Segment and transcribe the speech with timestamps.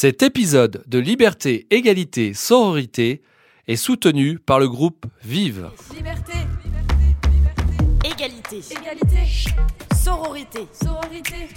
[0.00, 3.20] Cet épisode de Liberté, Égalité, Sororité
[3.66, 5.70] est soutenu par le groupe Vive.
[5.92, 6.34] Liberté,
[8.04, 8.60] Égalité.
[8.70, 9.18] égalité,
[10.00, 10.68] Sororité.
[10.72, 11.48] sororité,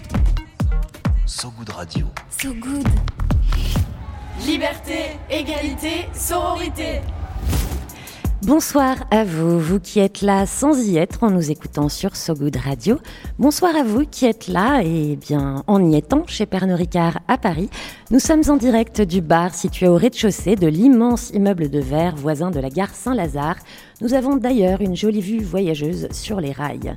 [1.28, 2.08] So Good Radio.
[2.32, 2.88] so good.
[4.48, 7.02] Liberté, égalité, sororité.
[8.44, 12.34] Bonsoir à vous, vous qui êtes là sans y être en nous écoutant sur So
[12.34, 12.98] Good Radio.
[13.38, 17.38] Bonsoir à vous qui êtes là et bien en y étant chez Pernod Ricard à
[17.38, 17.70] Paris.
[18.10, 22.50] Nous sommes en direct du bar situé au rez-de-chaussée de l'immense immeuble de verre voisin
[22.50, 23.58] de la gare Saint-Lazare.
[24.02, 26.96] Nous avons d'ailleurs une jolie vue voyageuse sur les rails.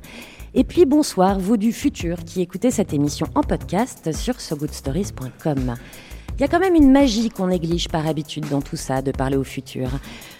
[0.55, 5.75] Et puis bonsoir vous du futur qui écoutez cette émission en podcast sur sogoodstories.com.
[6.37, 9.11] Il y a quand même une magie qu'on néglige par habitude dans tout ça, de
[9.11, 9.87] parler au futur.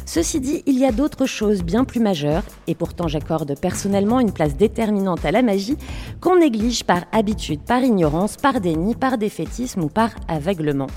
[0.05, 4.34] Ceci dit, il y a d'autres choses bien plus majeures, et pourtant j'accorde personnellement une
[4.34, 5.77] place déterminante à la magie,
[6.20, 10.88] qu'on néglige par habitude, par ignorance, par déni, par défaitisme ou par aveuglement.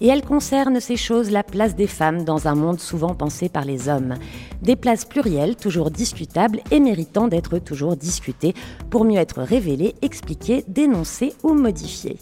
[0.00, 3.64] Et elles concernent ces choses la place des femmes dans un monde souvent pensé par
[3.64, 4.16] les hommes.
[4.60, 8.54] Des places plurielles, toujours discutables et méritant d'être toujours discutées,
[8.90, 12.18] pour mieux être révélées, expliquées, dénoncées ou modifiées.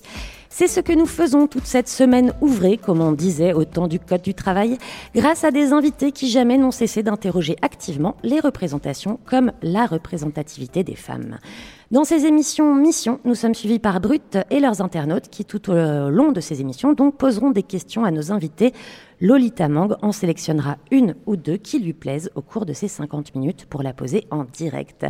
[0.59, 4.01] C'est ce que nous faisons toute cette semaine ouvrée, comme on disait au temps du
[4.01, 4.79] Code du travail,
[5.15, 10.83] grâce à des invités qui jamais n'ont cessé d'interroger activement les représentations comme la représentativité
[10.83, 11.37] des femmes.
[11.93, 16.11] Dans ces émissions Mission, nous sommes suivis par Brut et leurs internautes qui, tout au
[16.11, 18.73] long de ces émissions, poseront des questions à nos invités.
[19.21, 23.37] Lolita Mang en sélectionnera une ou deux qui lui plaisent au cours de ces 50
[23.37, 25.07] minutes pour la poser en direct.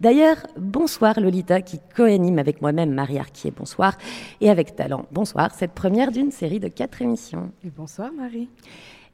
[0.00, 3.98] D'ailleurs, bonsoir Lolita qui coanime avec moi-même Marie Arquier, bonsoir,
[4.40, 7.50] et avec Talent, bonsoir, cette première d'une série de quatre émissions.
[7.76, 8.48] Bonsoir Marie.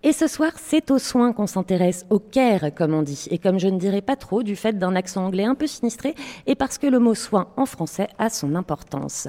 [0.07, 3.27] Et ce soir, c'est aux soins qu'on s'intéresse, au care, comme on dit.
[3.33, 6.15] Et comme je ne dirais pas trop, du fait d'un accent anglais un peu sinistré,
[6.47, 9.27] et parce que le mot soin en français a son importance.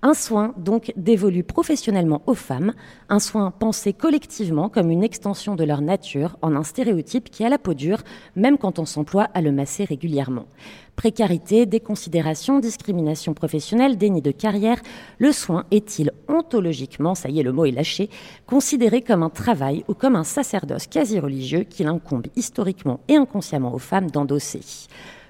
[0.00, 2.72] Un soin, donc, dévolu professionnellement aux femmes,
[3.08, 7.48] un soin pensé collectivement comme une extension de leur nature en un stéréotype qui a
[7.48, 8.02] la peau dure,
[8.36, 10.46] même quand on s'emploie à le masser régulièrement.
[10.94, 14.80] Précarité, déconsidération, discrimination professionnelle, déni de carrière,
[15.18, 18.08] le soin est-il ontologiquement, ça y est, le mot est lâché,
[18.46, 23.74] considéré comme un travail ou comme un sacerdoce quasi religieux qu'il incombe historiquement et inconsciemment
[23.74, 24.60] aux femmes d'endosser?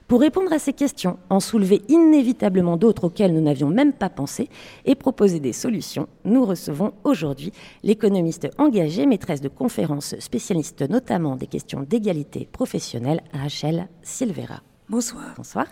[0.09, 4.49] Pour répondre à ces questions, en soulever inévitablement d'autres auxquelles nous n'avions même pas pensé
[4.87, 7.53] et proposer des solutions, nous recevons aujourd'hui
[7.83, 14.63] l'économiste engagée, maîtresse de conférences, spécialiste notamment des questions d'égalité professionnelle, Rachel Silvera.
[14.91, 15.35] Bonsoir.
[15.37, 15.67] Bonsoir.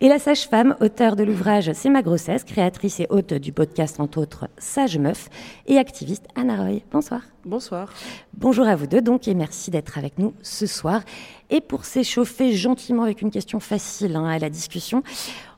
[0.00, 4.18] Et la sage-femme, auteure de l'ouvrage C'est ma grossesse, créatrice et hôte du podcast entre
[4.18, 5.28] autres Sage Meuf
[5.66, 6.78] et activiste Anna Roy.
[6.92, 7.22] Bonsoir.
[7.44, 7.92] Bonsoir.
[8.32, 11.02] Bonjour à vous deux donc et merci d'être avec nous ce soir.
[11.50, 15.02] Et pour s'échauffer gentiment avec une question facile hein, à la discussion,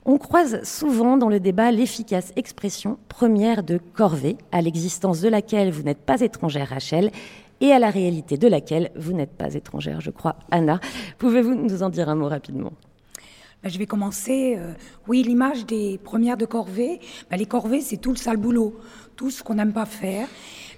[0.07, 5.71] on croise souvent dans le débat l'efficace expression première de corvée, à l'existence de laquelle
[5.71, 7.11] vous n'êtes pas étrangère Rachel
[7.61, 10.81] et à la réalité de laquelle vous n'êtes pas étrangère, je crois, Anna.
[11.19, 12.73] Pouvez-vous nous en dire un mot rapidement?
[13.63, 14.57] Ben, je vais commencer.
[14.59, 14.75] euh,
[15.07, 16.99] oui, l'image des premières de corvée.
[17.31, 18.77] Ben, les corvées, c'est tout le sale boulot,
[19.15, 20.27] tout ce qu'on n'aime pas faire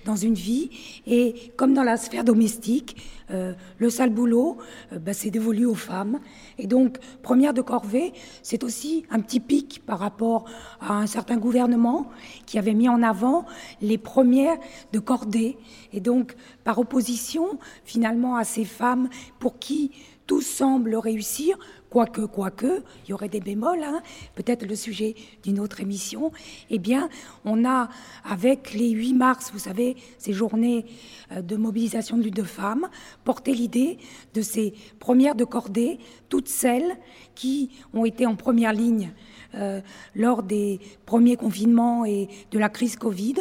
[0.05, 0.69] dans une vie.
[1.07, 2.97] Et comme dans la sphère domestique,
[3.31, 4.59] euh, le sale boulot,
[4.93, 6.21] euh, ben, c'est dévolu aux femmes.
[6.59, 8.13] Et donc, première de corvée,
[8.43, 10.45] c'est aussi un petit pic par rapport
[10.79, 12.11] à un certain gouvernement
[12.45, 13.47] qui avait mis en avant
[13.81, 14.59] les premières
[14.93, 15.57] de cordée.
[15.95, 19.09] Et donc, par opposition, finalement, à ces femmes
[19.39, 19.91] pour qui
[20.27, 21.59] tout semble réussir,
[21.95, 24.03] quoique, quoique, il y aurait des bémols, hein,
[24.35, 26.33] peut-être le sujet d'une autre émission,
[26.69, 27.09] eh bien,
[27.45, 27.89] on a,
[28.25, 30.87] avec les 8 mars, vous savez, ces journées
[31.31, 32.89] euh, de mobilisation de lutte de femmes,
[33.23, 33.99] porté l'idée
[34.35, 36.97] de ces premières de cordée, toutes celles
[37.37, 39.13] qui ont été en première ligne
[39.55, 39.81] euh,
[40.17, 43.37] lors des premiers confinements et de la crise Covid,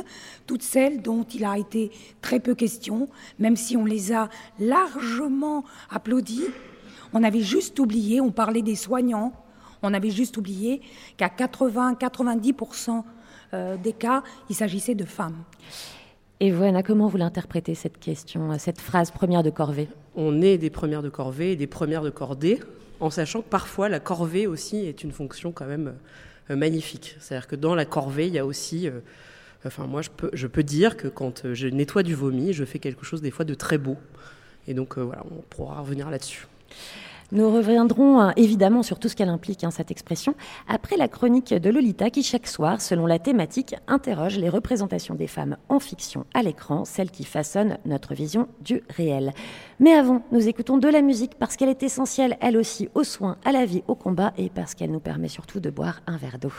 [0.46, 1.90] toutes celles dont il a été
[2.22, 3.10] très peu question,
[3.40, 6.44] même si on les a largement applaudis.
[7.14, 9.34] On avait juste oublié, on parlait des soignants,
[9.82, 10.82] on avait juste oublié
[11.18, 13.04] qu'à 80-90%
[13.54, 15.44] euh, des cas, il s'agissait de femmes.
[16.40, 19.88] Et Anna, comment vous l'interprétez cette question, euh, cette phrase première de corvée?
[20.16, 22.60] On est des premières de corvée et des premières de cordée,
[23.00, 25.96] en sachant que parfois la corvée aussi est une fonction quand même
[26.50, 27.16] euh, magnifique.
[27.20, 28.88] C'est-à-dire que dans la corvée, il y a aussi...
[28.88, 29.00] euh,
[29.66, 32.80] enfin, moi, je peux, je peux dire que quand je nettoie du vomi, je fais
[32.80, 33.98] quelque chose des fois de très beau.
[34.68, 36.48] Et donc, euh, voilà, on pourra revenir là-dessus.
[37.34, 40.36] Nous reviendrons euh, évidemment sur tout ce qu'elle implique, hein, cette expression,
[40.68, 45.26] après la chronique de Lolita qui, chaque soir, selon la thématique, interroge les représentations des
[45.26, 49.34] femmes en fiction à l'écran, celles qui façonnent notre vision du réel.
[49.80, 53.38] Mais avant, nous écoutons de la musique parce qu'elle est essentielle, elle aussi, aux soins,
[53.46, 56.38] à la vie, au combat et parce qu'elle nous permet surtout de boire un verre
[56.38, 56.54] d'eau.「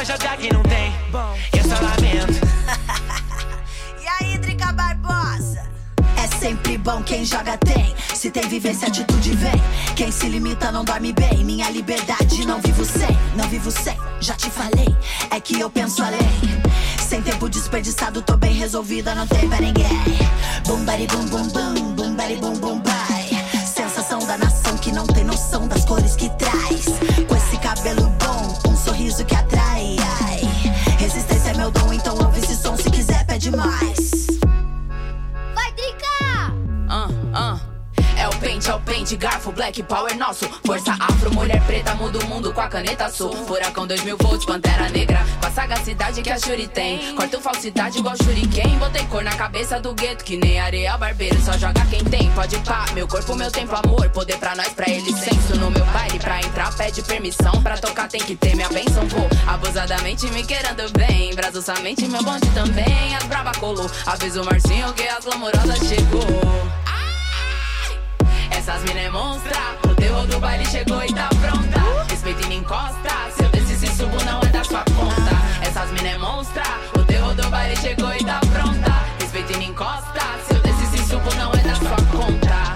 [0.00, 0.92] vai jogar, quem não tem
[1.52, 2.40] Eu só lamento
[4.00, 5.62] E aí, Drica Barbosa?
[6.16, 7.94] É sempre bom quem joga tem.
[8.14, 9.09] Se tem vivência, atitude
[42.90, 43.32] mundo com a caneta sul.
[43.46, 45.24] Furacão 2000 volts, pantera negra.
[45.40, 47.14] Com a sagacidade que a Shuri tem.
[47.14, 48.78] Corto falsidade igual Shuriken.
[48.78, 51.40] Botei cor na cabeça do gueto, que nem areia barbeiro.
[51.40, 52.86] Só joga quem tem, pode pá.
[52.94, 54.08] Meu corpo, meu tempo, amor.
[54.10, 55.56] Poder pra nós, pra ele, senso.
[55.58, 57.62] No meu baile, pra entrar, pede permissão.
[57.62, 59.06] Pra tocar, tem que ter minha benção.
[59.08, 61.34] Vou abusadamente me querendo bem.
[61.34, 63.14] Brasil somente, meu bonde também.
[63.16, 63.90] As braba colou.
[64.06, 66.70] Avisa o Marcinho que as glamurosas chegou.
[68.50, 69.56] Essas mina é monstra,
[70.40, 71.80] o baile chegou e tá pronta.
[72.08, 75.36] Respeita e não encosta, se eu descer se subo não é da sua conta.
[75.62, 76.62] Essas mina é monstra,
[76.98, 78.90] o terror do baile chegou e tá pronta.
[79.20, 82.72] Respeita e não encosta, se eu descer se subo não é da sua conta.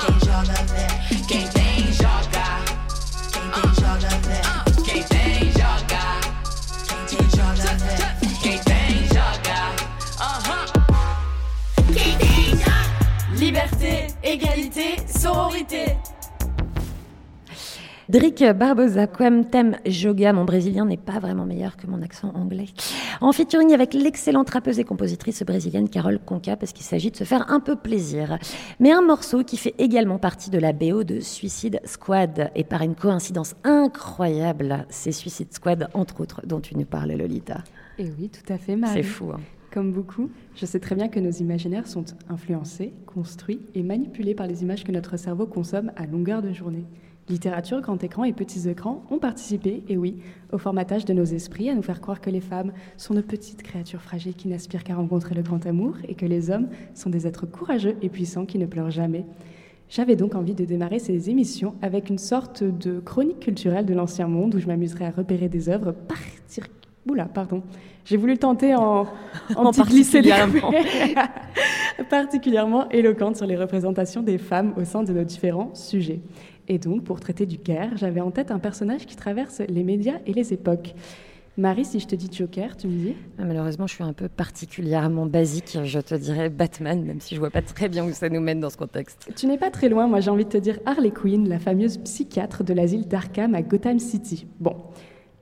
[0.00, 0.86] Quem joga, vê.
[1.28, 2.44] Quem tem joga,
[3.32, 4.82] Quem tem joga, vê.
[4.82, 6.02] quem tem joga,
[6.88, 7.94] Quem tem joga, vê.
[8.42, 9.58] quem tem joga.
[11.92, 13.36] Quem tem joga?
[13.36, 15.98] Liberté, égalité, sororité.
[18.12, 22.66] Drick Barbosa, Quem Tem Joga, mon brésilien n'est pas vraiment meilleur que mon accent anglais.
[23.22, 27.24] En featuring avec l'excellente rappeuse et compositrice brésilienne Carole Conca, parce qu'il s'agit de se
[27.24, 28.38] faire un peu plaisir.
[28.80, 32.82] Mais un morceau qui fait également partie de la BO de Suicide Squad, et par
[32.82, 37.64] une coïncidence incroyable, c'est Suicide Squad, entre autres, dont tu nous parles, Lolita.
[37.98, 38.92] Et oui, tout à fait, Marie.
[38.92, 39.30] C'est fou.
[39.32, 39.40] hein.
[39.72, 44.46] Comme beaucoup, je sais très bien que nos imaginaires sont influencés, construits et manipulés par
[44.46, 46.84] les images que notre cerveau consomme à longueur de journée.
[47.28, 50.16] Littérature, grand écran et petits écrans ont participé, et oui,
[50.52, 53.62] au formatage de nos esprits, à nous faire croire que les femmes sont de petites
[53.62, 57.26] créatures fragiles qui n'aspirent qu'à rencontrer le grand amour et que les hommes sont des
[57.26, 59.24] êtres courageux et puissants qui ne pleurent jamais.
[59.88, 64.26] J'avais donc envie de démarrer ces émissions avec une sorte de chronique culturelle de l'ancien
[64.26, 66.66] monde où je m'amuserais à repérer des œuvres partir...
[67.08, 67.62] Oula, pardon.
[68.04, 69.06] J'ai voulu tenter en,
[69.54, 70.72] particulièrement.
[72.10, 76.20] particulièrement éloquente sur les représentations des femmes au sein de nos différents sujets.
[76.68, 80.18] Et donc, pour traiter du Caire, j'avais en tête un personnage qui traverse les médias
[80.26, 80.94] et les époques.
[81.58, 83.14] Marie, si je te dis Joker, tu me dis?
[83.38, 85.76] Ah, Malheureusement, je suis un peu particulièrement basique.
[85.84, 88.60] Je te dirais Batman, même si je vois pas très bien où ça nous mène
[88.60, 89.30] dans ce contexte.
[89.36, 91.98] Tu n'es pas très loin, moi j'ai envie de te dire Harley Quinn, la fameuse
[91.98, 94.46] psychiatre de l'asile d'Arkham à Gotham City.
[94.60, 94.76] Bon,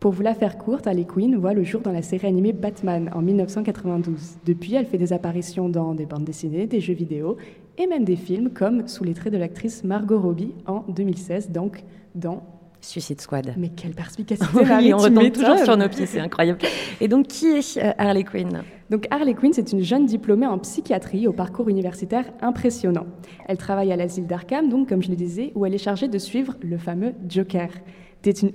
[0.00, 3.08] pour vous la faire courte, Harley Quinn voit le jour dans la série animée Batman
[3.14, 4.38] en 1992.
[4.44, 7.36] Depuis, elle fait des apparitions dans des bandes dessinées, des jeux vidéo
[7.78, 11.84] et même des films comme Sous les traits de l'actrice Margot Robbie en 2016, donc
[12.14, 12.42] dans
[12.80, 13.54] Suicide Squad.
[13.56, 16.58] Mais quelle perspicacité Oui, on retombe toujours sur nos pieds, c'est incroyable.
[17.00, 18.62] Et donc, qui est euh, Harley Quinn?
[18.88, 23.06] Donc Harley Quinn, c'est une jeune diplômée en psychiatrie au parcours universitaire impressionnant.
[23.46, 26.18] Elle travaille à l'asile d'Arkham, donc comme je le disais, où elle est chargée de
[26.18, 27.68] suivre le fameux Joker,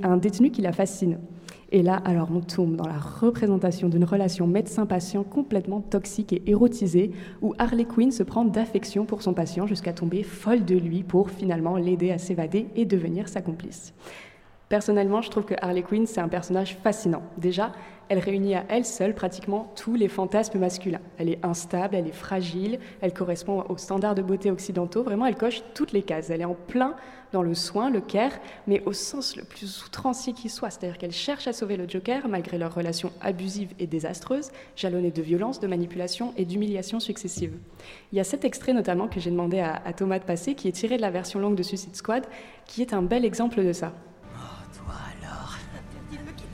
[0.03, 1.19] un détenu qui la fascine.
[1.71, 7.11] Et là, alors on tombe dans la représentation d'une relation médecin-patient complètement toxique et érotisée,
[7.41, 11.29] où Harley Quinn se prend d'affection pour son patient jusqu'à tomber folle de lui pour
[11.29, 13.93] finalement l'aider à s'évader et devenir sa complice.
[14.69, 17.21] Personnellement, je trouve que Harley Quinn, c'est un personnage fascinant.
[17.37, 17.71] Déjà,
[18.09, 21.01] elle réunit à elle seule pratiquement tous les fantasmes masculins.
[21.17, 25.03] Elle est instable, elle est fragile, elle correspond aux standards de beauté occidentaux.
[25.03, 26.29] Vraiment, elle coche toutes les cases.
[26.29, 26.95] Elle est en plein
[27.33, 28.31] dans le soin, le care,
[28.67, 30.69] mais au sens le plus outrancier qui soit.
[30.69, 35.21] C'est-à-dire qu'elle cherche à sauver le Joker malgré leur relation abusive et désastreuse, jalonnée de
[35.21, 37.57] violence, de manipulation et d'humiliation successives.
[38.11, 40.67] Il y a cet extrait notamment que j'ai demandé à, à Thomas de passer, qui
[40.67, 42.25] est tiré de la version longue de Suicide Squad,
[42.67, 43.91] qui est un bel exemple de ça.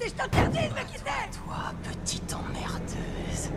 [0.03, 1.11] Je t'interdis de me quitter
[1.45, 3.51] Toi, petite emmerdeuse.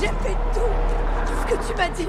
[0.00, 2.08] J'ai fait tout ce que tu m'as dit.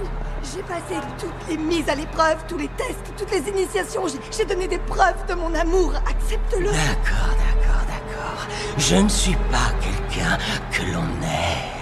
[0.54, 4.04] J'ai passé toutes les mises à l'épreuve, tous les tests, toutes les initiations.
[4.32, 5.94] J'ai donné des preuves de mon amour.
[6.10, 6.68] Accepte-le.
[6.68, 8.48] D'accord, d'accord, d'accord.
[8.78, 10.38] Je ne suis pas quelqu'un
[10.72, 11.80] que l'on aime.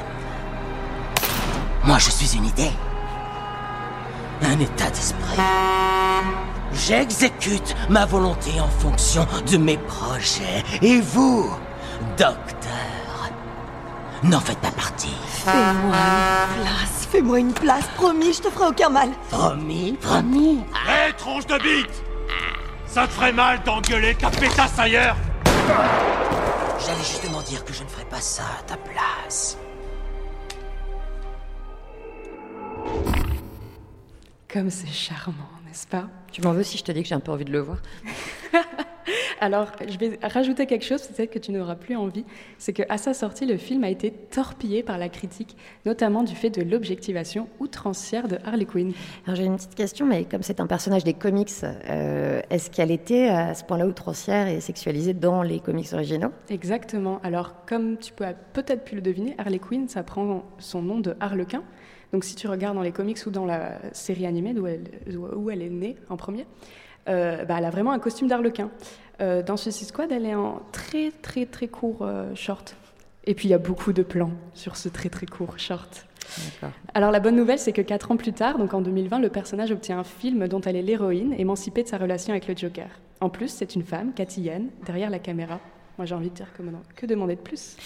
[1.84, 2.72] Moi, je suis une idée.
[4.42, 5.38] Un état d'esprit.
[6.74, 10.64] J'exécute ma volonté en fonction de mes projets.
[10.82, 11.50] Et vous,
[12.18, 13.32] docteur,
[14.24, 15.16] n'en faites pas partie.
[15.44, 17.08] Fais-moi une place.
[17.12, 17.86] Fais-moi une place.
[17.96, 19.10] Promis, je te ferai aucun mal.
[19.32, 20.60] Promis, promis.
[20.88, 22.04] Hé, tronche de bite
[22.86, 25.16] Ça te ferait mal d'engueuler ta pétasse ailleurs
[26.80, 29.58] J'allais justement dire que je ne ferais pas ça à ta place.
[34.58, 35.36] Comme c'est charmant,
[35.68, 36.10] n'est-ce pas?
[36.32, 37.78] Tu m'en veux si je te dis que j'ai un peu envie de le voir
[39.40, 42.26] Alors, je vais rajouter quelque chose, peut-être que tu n'auras plus envie.
[42.58, 46.50] C'est qu'à sa sortie, le film a été torpillé par la critique, notamment du fait
[46.50, 48.94] de l'objectivation outrancière de Harley Quinn.
[49.28, 52.90] Alors j'ai une petite question, mais comme c'est un personnage des comics, euh, est-ce qu'elle
[52.90, 56.32] était à ce point-là outrancière et sexualisée dans les comics originaux?
[56.50, 57.20] Exactement.
[57.22, 61.16] Alors, comme tu peux peut-être pu le deviner, Harley Quinn, ça prend son nom de
[61.20, 61.62] Harlequin.
[62.14, 64.90] Donc, si tu regardes dans les comics ou dans la série animée d'où elle,
[65.36, 66.46] où elle est née en premier,
[67.10, 68.70] euh, bah, elle a vraiment un costume d'Harlequin.
[69.22, 72.76] Euh, dans Suicide Squad, elle est en très très très court euh, short.
[73.26, 76.06] Et puis il y a beaucoup de plans sur ce très très court short.
[76.94, 79.72] Alors la bonne nouvelle, c'est que quatre ans plus tard, donc en 2020, le personnage
[79.72, 82.90] obtient un film dont elle est l'héroïne, émancipée de sa relation avec le Joker.
[83.22, 85.60] En plus, c'est une femme, Cathy Yan, derrière la caméra.
[85.98, 86.62] Moi, j'ai envie de dire que,
[86.96, 87.78] que demander de plus?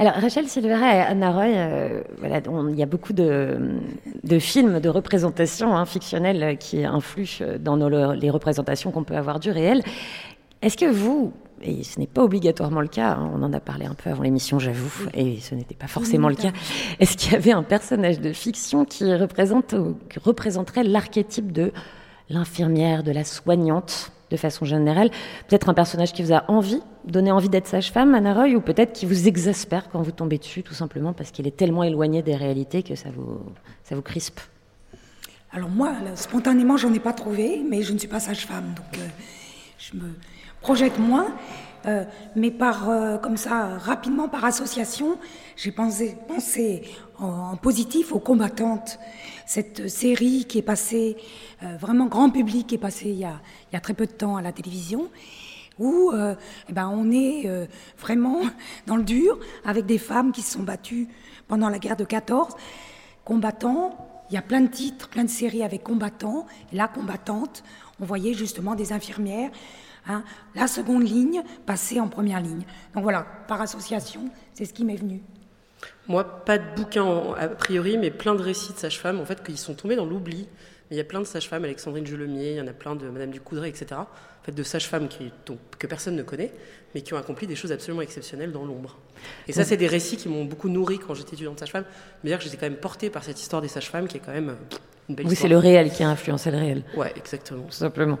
[0.00, 3.58] Alors, Rachel Silvera et Anna Roy, euh, voilà, on- il y a beaucoup de,
[4.22, 9.40] de films, de représentations hein, fictionnelles qui influent dans nos- les représentations qu'on peut avoir
[9.40, 9.82] du réel.
[10.62, 13.86] Est-ce que vous, et ce n'est pas obligatoirement le cas, hein, on en a parlé
[13.86, 16.52] un peu avant l'émission, j'avoue, et ce n'était pas forcément le cas,
[17.00, 21.72] est-ce qu'il y avait un personnage de fiction qui, représente, ou qui représenterait l'archétype de
[22.30, 24.12] l'infirmière, de la soignante?
[24.30, 25.10] De façon générale
[25.48, 28.92] Peut-être un personnage qui vous a envie, donné envie d'être sage-femme, Anna Roy, ou peut-être
[28.92, 32.36] qui vous exaspère quand vous tombez dessus, tout simplement parce qu'il est tellement éloigné des
[32.36, 33.40] réalités que ça vous,
[33.84, 34.40] ça vous crispe
[35.52, 38.98] Alors moi, là, spontanément, j'en ai pas trouvé, mais je ne suis pas sage-femme, donc
[38.98, 39.06] euh,
[39.78, 40.12] je me
[40.60, 41.34] projette moins.
[41.86, 42.04] Euh,
[42.34, 45.16] mais par euh, comme ça, rapidement par association,
[45.56, 46.16] j'ai pensé,
[47.18, 48.98] en, positif aux combattantes.
[49.46, 51.16] Cette série qui est passée
[51.80, 54.12] vraiment grand public, qui est passée il y, a, il y a très peu de
[54.12, 55.08] temps à la télévision,
[55.78, 56.34] où euh,
[56.68, 57.66] eh ben, on est euh,
[57.98, 58.40] vraiment
[58.86, 61.08] dans le dur avec des femmes qui se sont battues
[61.46, 62.54] pendant la guerre de 14,
[63.24, 64.04] combattants.
[64.30, 66.46] Il y a plein de titres, plein de séries avec combattants.
[66.72, 67.62] Et la combattante,
[68.00, 69.50] on voyait justement des infirmières,
[70.06, 70.22] hein,
[70.54, 72.64] la seconde ligne passer en première ligne.
[72.94, 75.22] Donc voilà, par association, c'est ce qui m'est venu.
[76.08, 77.06] Moi, pas de bouquin
[77.38, 80.48] a priori, mais plein de récits de sages-femmes, en fait, qui sont tombés dans l'oubli.
[80.90, 83.30] Il y a plein de sages-femmes, Alexandrine Julemier, il y en a plein de Madame
[83.30, 84.00] du Coudray, etc.
[84.48, 85.08] Fait, de sages-femmes
[85.78, 86.50] que personne ne connaît,
[86.94, 88.96] mais qui ont accompli des choses absolument exceptionnelles dans l'ombre.
[89.46, 91.84] Et ça, c'est des récits qui m'ont beaucoup nourri quand j'étais étudiante sage-femme.
[92.24, 94.32] Mais dire que j'étais quand même portée par cette histoire des sages-femmes, qui est quand
[94.32, 94.76] même euh,
[95.10, 96.82] une belle Oui, c'est le réel qui a influencé le réel.
[96.96, 97.64] Ouais, exactement.
[97.64, 98.18] Tout simplement.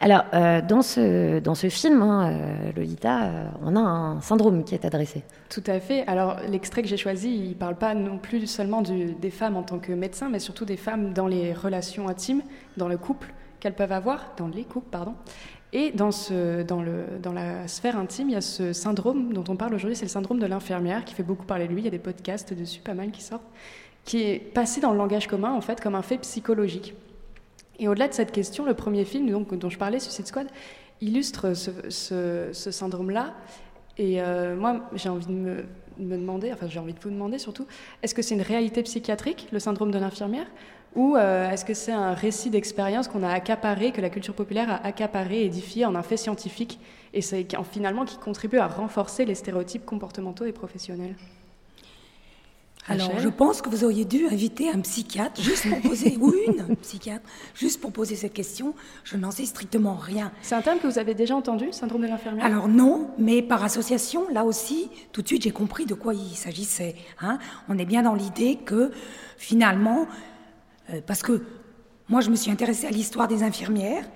[0.00, 4.62] Alors, euh, dans, ce, dans ce film, hein, euh, Lolita, euh, on a un syndrome
[4.62, 5.24] qui est adressé.
[5.50, 6.06] Tout à fait.
[6.06, 9.56] Alors, l'extrait que j'ai choisi, il ne parle pas non plus seulement du- des femmes
[9.56, 12.42] en tant que médecins, mais surtout des femmes dans les relations intimes,
[12.76, 15.14] dans le couple qu'elles peuvent avoir, dans les couples, pardon.
[15.76, 16.10] Et dans,
[17.34, 20.38] la sphère intime, il y a ce syndrome dont on parle aujourd'hui, c'est le syndrome
[20.38, 21.82] de l'infirmière, qui fait beaucoup parler de lui.
[21.82, 23.42] Il y a des podcasts dessus, pas mal qui sortent,
[24.04, 26.94] qui est passé dans le langage commun, en fait, comme un fait psychologique.
[27.80, 30.46] Et au-delà de cette question, le premier film dont je parlais, Suicide Squad,
[31.00, 33.34] illustre ce, syndrome-là.
[33.98, 35.64] Et euh, moi, j'ai envie de
[35.98, 37.66] me demander, enfin j'ai envie de vous demander surtout,
[38.02, 40.46] est-ce que c'est une réalité psychiatrique, le syndrome de l'infirmière,
[40.94, 44.70] ou euh, est-ce que c'est un récit d'expérience qu'on a accaparé, que la culture populaire
[44.70, 46.78] a accaparé, édifié en un fait scientifique,
[47.12, 51.16] et c'est finalement qui contribue à renforcer les stéréotypes comportementaux et professionnels?
[52.86, 56.76] Alors, je pense que vous auriez dû inviter un psychiatre juste pour poser, ou une
[56.76, 57.24] psychiatre,
[57.54, 58.74] juste pour poser cette question.
[59.04, 60.32] Je n'en sais strictement rien.
[60.42, 62.44] C'est un terme que vous avez déjà entendu, syndrome de l'infirmière?
[62.44, 66.36] Alors non, mais par association, là aussi, tout de suite, j'ai compris de quoi il
[66.36, 66.94] s'agissait.
[67.22, 67.38] hein.
[67.70, 68.92] On est bien dans l'idée que,
[69.38, 70.06] finalement,
[70.90, 71.42] euh, parce que
[72.08, 74.08] moi, je me suis intéressée à l'histoire des infirmières,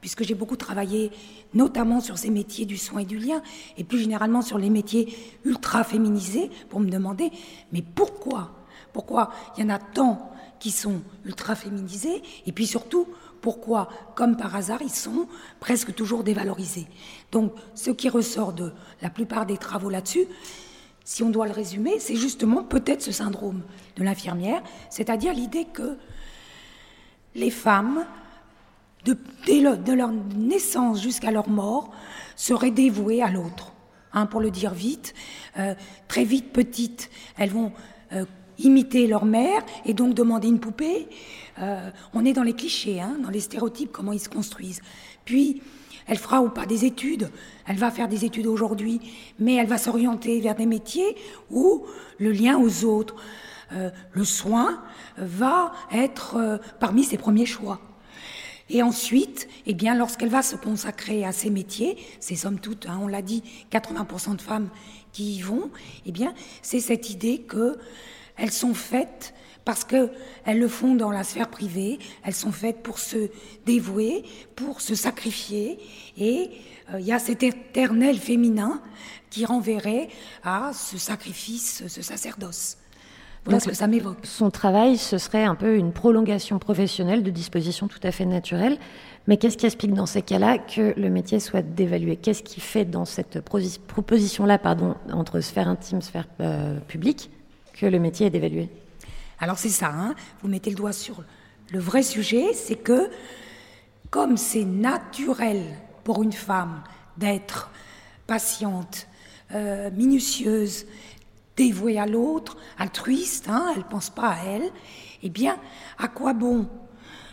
[0.00, 1.10] puisque j'ai beaucoup travaillé,
[1.52, 3.42] notamment sur ces métiers du soin et du lien,
[3.76, 5.14] et plus généralement sur les métiers
[5.44, 7.30] ultra féminisés, pour me demander,
[7.72, 8.52] mais pourquoi?
[8.92, 13.06] Pourquoi il y en a tant qui sont ultra féminisés, et puis surtout,
[13.42, 15.28] pourquoi, comme par hasard, ils sont
[15.60, 16.86] presque toujours dévalorisés?
[17.30, 20.26] Donc, ce qui ressort de la plupart des travaux là-dessus,
[21.04, 23.60] si on doit le résumer, c'est justement peut-être ce syndrome
[23.96, 25.98] de l'infirmière, c'est-à-dire l'idée que
[27.34, 28.04] les femmes,
[29.04, 31.90] de, leur naissance jusqu'à leur mort,
[32.36, 33.72] seraient dévouées à l'autre.
[34.12, 35.12] Hein, pour le dire vite,
[35.58, 35.74] euh,
[36.06, 37.72] très vite petites, elles vont
[38.12, 38.24] euh,
[38.58, 41.08] imiter leur mère et donc demander une poupée.
[41.58, 44.82] Euh, on est dans les clichés, hein, dans les stéréotypes, comment ils se construisent.
[45.24, 45.62] Puis,
[46.06, 47.30] elle fera ou pas des études,
[47.66, 49.00] elle va faire des études aujourd'hui,
[49.38, 51.16] mais elle va s'orienter vers des métiers
[51.50, 51.84] où
[52.18, 53.16] le lien aux autres,
[53.72, 54.82] euh, le soin,
[55.16, 57.80] va être euh, parmi ses premiers choix.
[58.70, 62.98] Et ensuite, eh bien, lorsqu'elle va se consacrer à ces métiers, c'est somme toute, hein,
[63.02, 64.68] on l'a dit, 80% de femmes
[65.12, 65.70] qui y vont,
[66.06, 67.78] eh bien, c'est cette idée que
[68.36, 70.10] elles sont faites parce que
[70.44, 73.30] elles le font dans la sphère privée, elles sont faites pour se
[73.64, 74.24] dévouer,
[74.56, 75.78] pour se sacrifier,
[76.18, 76.50] et
[76.92, 78.82] euh, il y a cet éternel féminin
[79.30, 80.08] qui renverrait
[80.42, 82.76] à ce sacrifice, ce sacerdoce.
[83.44, 84.18] Voilà ce que ça m'évoque.
[84.22, 88.78] Son travail, ce serait un peu une prolongation professionnelle de dispositions tout à fait naturelles.
[89.26, 92.16] Mais qu'est-ce qui explique dans ces cas-là que le métier soit dévalué?
[92.16, 97.30] Qu'est-ce qui fait dans cette proposition-là, pardon, entre sphère intime, sphère euh, publique,
[97.74, 98.70] que le métier est dévalué?
[99.38, 101.22] Alors c'est ça, hein, vous mettez le doigt sur
[101.70, 103.10] le vrai sujet, c'est que
[104.10, 105.62] comme c'est naturel
[106.04, 106.82] pour une femme
[107.18, 107.70] d'être
[108.26, 109.06] patiente,
[109.54, 110.86] euh, minutieuse,
[111.56, 114.70] dévouée à l'autre, altruiste, hein, elle ne pense pas à elle,
[115.22, 115.56] eh bien,
[115.98, 116.68] à quoi bon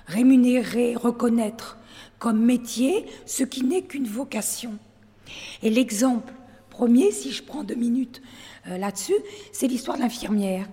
[0.08, 1.78] rémunérer, reconnaître
[2.20, 4.78] comme métier ce qui n'est qu'une vocation?
[5.64, 6.34] Et l'exemple
[6.70, 8.22] premier, si je prends deux minutes
[8.68, 9.16] euh, là-dessus,
[9.52, 10.68] c'est l'histoire de l'infirmière.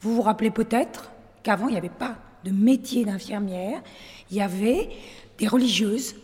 [0.00, 1.10] Vous vous rappelez peut-être
[1.42, 3.82] qu'avant, il n'y avait pas de métier d'infirmière,
[4.30, 4.90] il y avait
[5.38, 6.14] des religieuses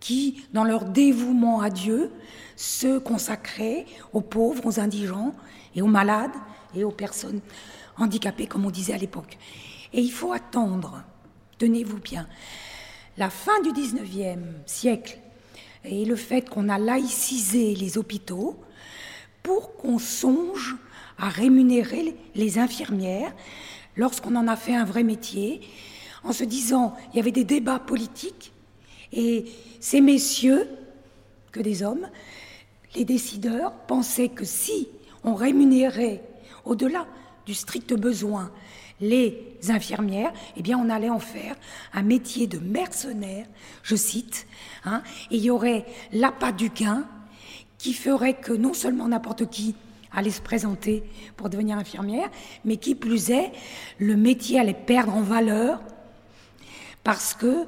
[0.00, 2.10] qui, dans leur dévouement à Dieu,
[2.56, 5.34] se consacraient aux pauvres, aux indigents
[5.78, 6.34] et aux malades
[6.74, 7.40] et aux personnes
[7.96, 9.38] handicapées, comme on disait à l'époque.
[9.92, 11.02] Et il faut attendre,
[11.58, 12.28] tenez-vous bien,
[13.16, 15.18] la fin du 19e siècle
[15.84, 18.58] et le fait qu'on a laïcisé les hôpitaux
[19.42, 20.76] pour qu'on songe
[21.16, 23.32] à rémunérer les infirmières
[23.96, 25.60] lorsqu'on en a fait un vrai métier,
[26.24, 28.52] en se disant, il y avait des débats politiques,
[29.12, 29.46] et
[29.80, 30.68] ces messieurs,
[31.50, 32.08] que des hommes,
[32.94, 34.88] les décideurs, pensaient que si
[35.24, 36.22] on rémunérait,
[36.64, 37.06] au-delà
[37.46, 38.50] du strict besoin,
[39.00, 41.56] les infirmières, eh bien, on allait en faire
[41.92, 43.46] un métier de mercenaire,
[43.82, 44.46] je cite,
[44.84, 47.06] hein, et il y aurait l'appât du gain
[47.78, 49.76] qui ferait que non seulement n'importe qui
[50.12, 51.04] allait se présenter
[51.36, 52.28] pour devenir infirmière,
[52.64, 53.52] mais qui plus est,
[53.98, 55.80] le métier allait perdre en valeur
[57.04, 57.66] parce que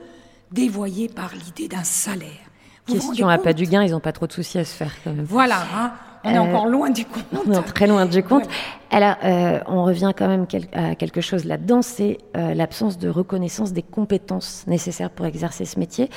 [0.50, 2.30] dévoyé par l'idée d'un salaire.
[2.86, 4.92] Vous Question à pas du gain, ils n'ont pas trop de soucis à se faire
[5.04, 5.24] quand même.
[5.24, 5.92] Voilà, hein,
[6.24, 7.46] on est Euh, encore loin du compte.
[7.46, 8.44] Non, très loin du compte.
[8.90, 13.09] Alors, euh, on revient quand même quel- à quelque chose là-dedans, c'est euh, l'absence de
[13.09, 16.11] reconnaissance des compétences nécessaires pour exercer ce métier.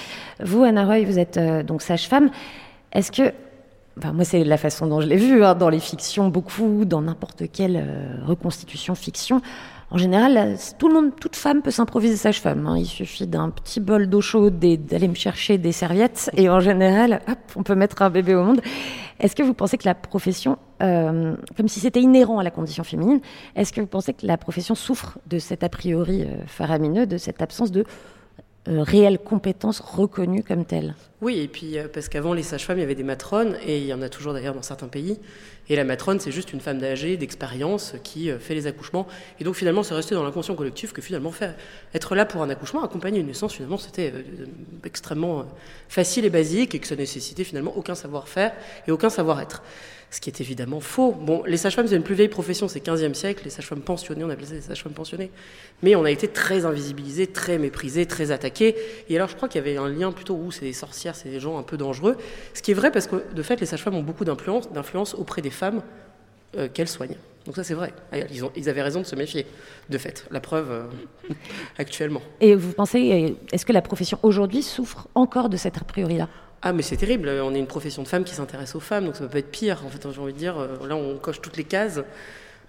[0.43, 2.29] Vous, Anna Roy, vous êtes donc sage-femme.
[2.91, 3.31] Est-ce que,
[3.97, 7.01] enfin, moi, c'est la façon dont je l'ai vu hein, dans les fictions, beaucoup, dans
[7.01, 9.41] n'importe quelle euh, reconstitution fiction.
[9.93, 12.65] En général, tout le monde, toute femme peut s'improviser sage-femme.
[12.65, 12.77] hein.
[12.79, 16.59] Il suffit d'un petit bol d'eau chaude et d'aller me chercher des serviettes, et en
[16.59, 18.59] général, hop, on peut mettre un bébé au monde.
[19.19, 22.83] Est-ce que vous pensez que la profession, euh, comme si c'était inhérent à la condition
[22.83, 23.19] féminine,
[23.55, 27.17] est-ce que vous pensez que la profession souffre de cet a priori euh, faramineux, de
[27.17, 27.85] cette absence de
[28.65, 32.85] réelles compétences reconnues comme telles Oui, et puis euh, parce qu'avant les sages-femmes, il y
[32.85, 35.19] avait des matrones, et il y en a toujours d'ailleurs dans certains pays.
[35.69, 39.07] Et la matrone, c'est juste une femme d'âgée, d'expérience, qui euh, fait les accouchements.
[39.39, 41.55] Et donc finalement, c'est resté dans l'inconscient collectif que finalement, faire,
[41.93, 44.45] être là pour un accouchement, accompagner une naissance, finalement, c'était euh,
[44.83, 45.43] extrêmement euh,
[45.87, 48.53] facile et basique, et que ça nécessitait finalement aucun savoir-faire
[48.87, 49.63] et aucun savoir-être.
[50.13, 51.11] Ce qui est évidemment faux.
[51.11, 54.29] Bon, les sages-femmes, c'est une plus vieille profession, c'est 15e siècle, les sages-femmes pensionnées, on
[54.29, 55.31] appelait ça les sages-femmes pensionnées.
[55.81, 58.75] Mais on a été très invisibilisés, très méprisés, très attaqués.
[59.09, 61.29] Et alors, je crois qu'il y avait un lien plutôt où c'est des sorcières, c'est
[61.29, 62.15] des gens un peu dangereux.
[62.53, 65.49] Ce qui est vrai parce que, de fait, les sages-femmes ont beaucoup d'influence, auprès des
[65.49, 65.81] femmes
[66.57, 67.17] euh, qu'elles soignent.
[67.47, 67.91] Donc ça, c'est vrai.
[68.31, 69.47] Ils, ont, ils, avaient raison de se méfier,
[69.89, 70.27] de fait.
[70.29, 71.33] La preuve, euh,
[71.79, 72.21] actuellement.
[72.39, 76.29] Et vous pensez, est-ce que la profession aujourd'hui souffre encore de cette a priori-là?
[76.65, 79.17] Ah mais c'est terrible, on est une profession de femmes qui s'intéresse aux femmes, donc
[79.17, 79.83] ça peut pas être pire.
[79.85, 81.99] En fait, j'ai envie de dire, euh, là on coche toutes les cases.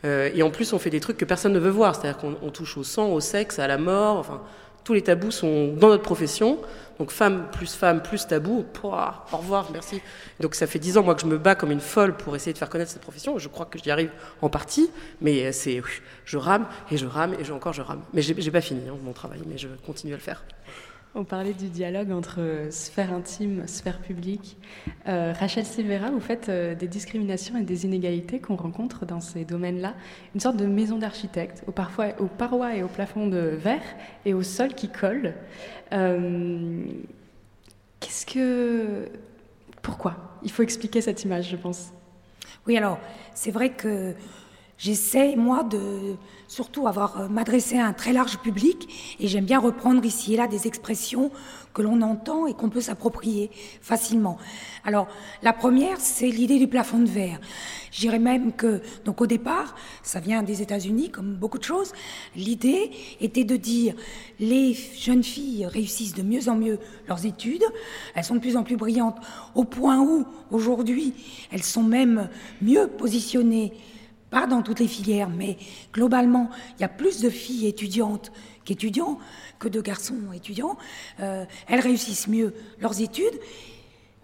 [0.04, 2.50] Euh, et en plus, on fait des trucs que personne ne veut voir, c'est-à-dire qu'on
[2.50, 4.16] touche au sang, au sexe, à la mort.
[4.16, 4.42] Enfin,
[4.82, 6.58] tous les tabous sont dans notre profession.
[6.98, 8.64] Donc femme plus femme plus tabou.
[8.72, 10.02] Pouah, au revoir, merci.
[10.40, 12.52] Donc ça fait dix ans moi que je me bats comme une folle pour essayer
[12.52, 13.38] de faire connaître cette profession.
[13.38, 14.10] Je crois que j'y arrive
[14.42, 15.82] en partie, mais c'est
[16.24, 18.02] je rame et je rame et je, encore je rame.
[18.12, 20.44] Mais j'ai pas fini hein, mon travail, mais je continue à le faire.
[21.16, 24.56] On parlait du dialogue entre sphère intime, sphère publique.
[25.06, 29.44] Euh, Rachel Silvera, vous faites euh, des discriminations et des inégalités qu'on rencontre dans ces
[29.44, 29.94] domaines-là.
[30.34, 33.84] Une sorte de maison d'architecte, aux, parois et aux plafonds de verre
[34.24, 35.34] et au sol qui colle.
[35.92, 36.82] Euh,
[38.00, 39.08] qu'est-ce que.
[39.82, 40.16] Pourquoi?
[40.42, 41.92] Il faut expliquer cette image, je pense.
[42.66, 42.98] Oui, alors,
[43.34, 44.14] c'est vrai que
[44.76, 46.16] J'essaie, moi, de
[46.48, 50.36] surtout avoir euh, m'adresser à un très large public et j'aime bien reprendre ici et
[50.36, 51.30] là des expressions
[51.72, 54.36] que l'on entend et qu'on peut s'approprier facilement.
[54.84, 55.08] Alors,
[55.42, 57.40] la première, c'est l'idée du plafond de verre.
[57.90, 61.92] Je dirais même que, donc au départ, ça vient des États-Unis, comme beaucoup de choses.
[62.36, 63.94] L'idée était de dire
[64.40, 67.64] les jeunes filles réussissent de mieux en mieux leurs études,
[68.14, 69.18] elles sont de plus en plus brillantes,
[69.54, 71.14] au point où, aujourd'hui,
[71.52, 72.28] elles sont même
[72.60, 73.72] mieux positionnées
[74.34, 75.56] pas dans toutes les filières, mais
[75.92, 78.32] globalement, il y a plus de filles étudiantes
[78.64, 79.20] qu'étudiants
[79.60, 80.76] que de garçons étudiants.
[81.20, 83.38] Euh, elles réussissent mieux leurs études,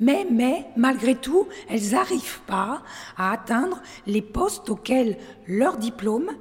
[0.00, 2.82] mais, mais malgré tout, elles n'arrivent pas
[3.16, 6.32] à atteindre les postes auxquels leur diplôme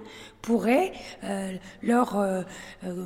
[0.41, 1.51] pourrait euh,
[1.84, 2.41] leur euh,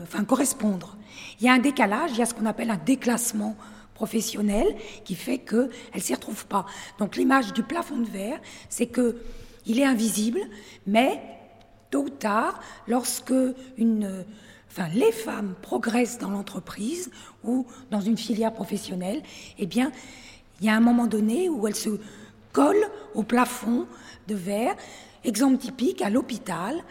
[0.03, 0.95] enfin, correspondre.
[1.41, 3.57] Il y a un décalage, il y a ce qu'on appelle un déclassement
[3.95, 4.67] professionnel
[5.03, 6.65] qui fait qu'elles ne s'y retrouvent pas.
[6.99, 9.17] Donc l'image du plafond de verre, c'est que
[9.65, 10.41] il est invisible,
[10.87, 11.21] mais
[11.89, 13.33] tôt ou tard, lorsque
[13.77, 17.11] les femmes progressent dans l'entreprise
[17.43, 19.21] ou dans une filière professionnelle,
[19.59, 21.99] eh il y a un moment donné où elles se
[22.51, 23.87] collent au plafond
[24.27, 24.75] de verre.
[25.23, 26.83] Exemple typique, à l'hôpital,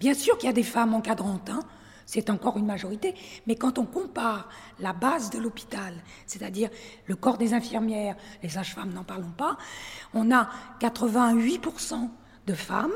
[0.00, 1.60] bien sûr qu'il y a des femmes encadrantes, hein,
[2.08, 3.14] c'est encore une majorité,
[3.46, 4.48] mais quand on compare
[4.80, 5.92] la base de l'hôpital,
[6.26, 6.70] c'est-à-dire
[7.04, 9.58] le corps des infirmières, les sages-femmes n'en parlons pas,
[10.14, 10.48] on a
[10.80, 12.08] 88%
[12.46, 12.94] de femmes.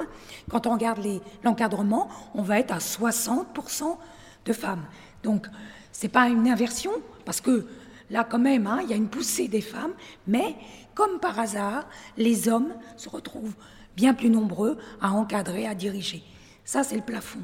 [0.48, 1.06] Quand on regarde
[1.44, 3.98] l'encadrement, on va être à 60%
[4.46, 4.86] de femmes.
[5.22, 5.46] Donc,
[5.92, 6.92] ce n'est pas une inversion,
[7.26, 7.66] parce que
[8.08, 9.92] là, quand même, hein, il y a une poussée des femmes,
[10.26, 10.56] mais
[10.94, 13.56] comme par hasard, les hommes se retrouvent
[13.94, 16.22] bien plus nombreux à encadrer, à diriger.
[16.64, 17.40] Ça, c'est le plafond.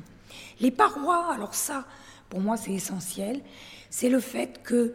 [0.61, 1.85] Les parois, alors ça,
[2.29, 3.41] pour moi, c'est essentiel,
[3.91, 4.95] c'est le fait que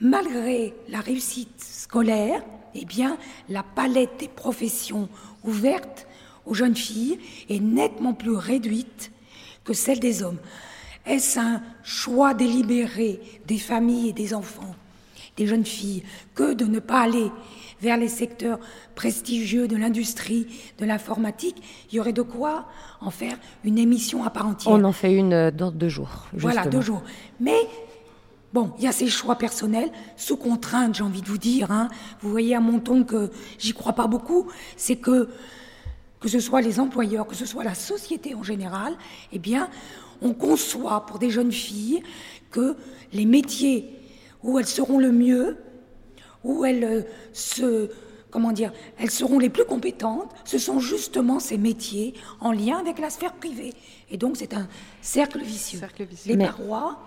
[0.00, 2.42] malgré la réussite scolaire,
[2.74, 5.08] eh bien, la palette des professions
[5.44, 6.06] ouvertes
[6.46, 9.10] aux jeunes filles est nettement plus réduite
[9.64, 10.38] que celle des hommes.
[11.06, 14.74] Est-ce un choix délibéré des familles et des enfants,
[15.36, 17.30] des jeunes filles, que de ne pas aller
[17.80, 18.58] vers les secteurs
[18.94, 20.46] prestigieux de l'industrie,
[20.78, 21.56] de l'informatique,
[21.90, 22.66] il y aurait de quoi
[23.00, 24.74] en faire une émission à part entière.
[24.74, 26.26] On en fait une euh, dans deux jours.
[26.32, 27.02] Voilà, deux jours.
[27.40, 27.56] Mais
[28.52, 31.70] Bon, il y a ces choix personnels, sous contrainte, j'ai envie de vous dire.
[31.70, 31.88] Hein.
[32.20, 34.48] Vous voyez à mon ton que j'y crois pas beaucoup.
[34.76, 35.28] C'est que,
[36.18, 38.94] que ce soit les employeurs, que ce soit la société en général,
[39.32, 39.70] eh bien,
[40.20, 42.02] on conçoit pour des jeunes filles
[42.50, 42.76] que
[43.12, 43.96] les métiers
[44.42, 45.56] où elles seront le mieux,
[46.44, 47.90] où elles euh, se
[48.30, 52.98] comment dire, elles seront les plus compétentes, ce sont justement ces métiers en lien avec
[52.98, 53.72] la sphère privée.
[54.10, 54.68] Et donc c'est un
[55.02, 55.80] cercle vicieux.
[56.26, 57.00] Les parois,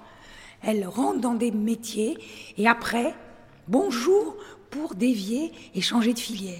[0.61, 2.17] elles rentrent dans des métiers
[2.57, 3.15] et après,
[3.67, 4.35] bonjour
[4.69, 6.59] pour dévier et changer de filière.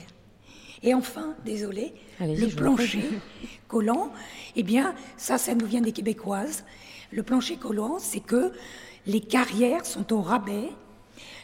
[0.84, 3.04] Et enfin, désolé, le plancher
[3.70, 4.12] collant,
[4.56, 6.66] eh bien, ça, ça nous vient des Québécoises.
[7.12, 8.52] Le plancher collant, c'est que
[9.08, 10.70] les carrières sont au rabais,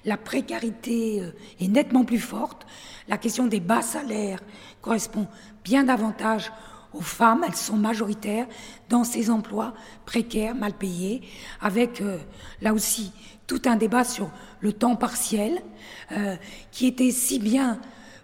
[0.05, 2.65] la précarité euh, est nettement plus forte,
[3.07, 4.39] la question des bas salaires
[4.81, 5.27] correspond
[5.63, 6.51] bien davantage
[6.93, 8.47] aux femmes, elles sont majoritaires
[8.89, 9.73] dans ces emplois
[10.05, 11.21] précaires, mal payés,
[11.61, 12.17] avec euh,
[12.61, 13.11] là aussi
[13.45, 15.61] tout un débat sur le temps partiel,
[16.11, 16.35] euh,
[16.71, 17.79] qui était si bien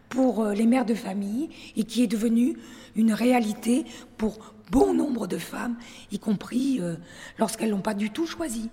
[0.09, 2.57] pour les mères de famille et qui est devenu
[2.95, 3.85] une réalité
[4.17, 5.75] pour bon nombre de femmes,
[6.11, 6.79] y compris
[7.38, 8.69] lorsqu'elles l'ont pas du tout choisi.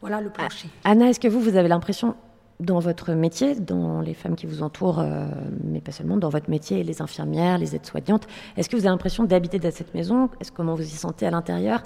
[0.00, 0.70] Voilà le plancher.
[0.84, 2.14] Anna, est-ce que vous, vous avez l'impression
[2.60, 5.26] dans votre métier, dans les femmes qui vous entourent, euh,
[5.62, 9.24] mais pas seulement, dans votre métier, les infirmières, les aides-soignantes, est-ce que vous avez l'impression
[9.24, 10.28] d'habiter dans cette maison?
[10.40, 11.82] Est-ce comment vous y sentez à l'intérieur?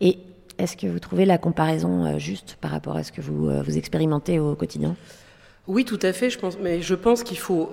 [0.00, 0.18] Et
[0.58, 3.62] est-ce que vous trouvez la comparaison euh, juste par rapport à ce que vous, euh,
[3.62, 4.96] vous expérimentez au quotidien?
[5.66, 6.30] Oui, tout à fait.
[6.30, 7.72] Je pense, mais je pense qu'il faut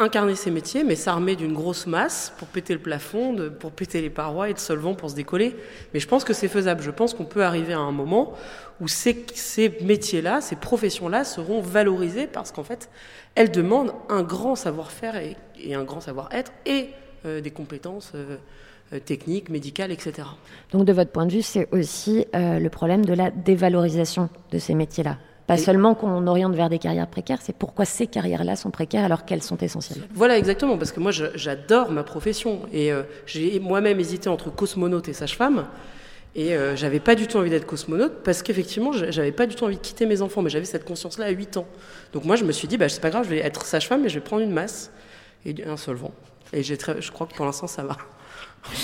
[0.00, 4.10] incarner ces métiers, mais s'armer d'une grosse masse pour péter le plafond, pour péter les
[4.10, 5.56] parois et de solvant pour se décoller.
[5.92, 6.82] Mais je pense que c'est faisable.
[6.82, 8.34] Je pense qu'on peut arriver à un moment
[8.80, 12.88] où ces, ces métiers-là, ces professions-là seront valorisées parce qu'en fait,
[13.34, 16.90] elles demandent un grand savoir-faire et, et un grand savoir-être et
[17.26, 18.36] euh, des compétences euh,
[18.94, 20.26] euh, techniques, médicales, etc.
[20.72, 24.58] Donc de votre point de vue, c'est aussi euh, le problème de la dévalorisation de
[24.58, 25.18] ces métiers-là.
[25.46, 29.24] Pas seulement qu'on oriente vers des carrières précaires, c'est pourquoi ces carrières-là sont précaires alors
[29.24, 30.02] qu'elles sont essentielles.
[30.12, 32.60] Voilà, exactement, parce que moi, j'adore ma profession.
[32.70, 35.66] Et euh, j'ai moi-même hésité entre cosmonaute et sage-femme.
[36.38, 39.64] Et euh, j'avais pas du tout envie d'être cosmonaute, parce qu'effectivement, j'avais pas du tout
[39.64, 41.66] envie de quitter mes enfants, mais j'avais cette conscience-là à 8 ans.
[42.12, 44.08] Donc moi, je me suis dit, bah, c'est pas grave, je vais être sage-femme, mais
[44.08, 44.92] je vais prendre une masse
[45.44, 46.12] et un solvant.
[46.52, 47.96] Et je crois que pour l'instant, ça va.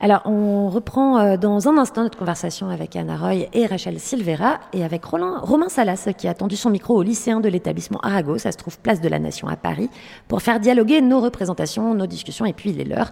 [0.00, 4.60] Alors, on reprend euh, dans un instant notre conversation avec Anna Roy et Rachel Silvera
[4.72, 8.52] et avec Romain Salas qui a tendu son micro au lycéen de l'établissement Arago, ça
[8.52, 9.90] se trouve place de la Nation à Paris,
[10.28, 13.10] pour faire dialoguer nos représentations, nos discussions et puis les leurs.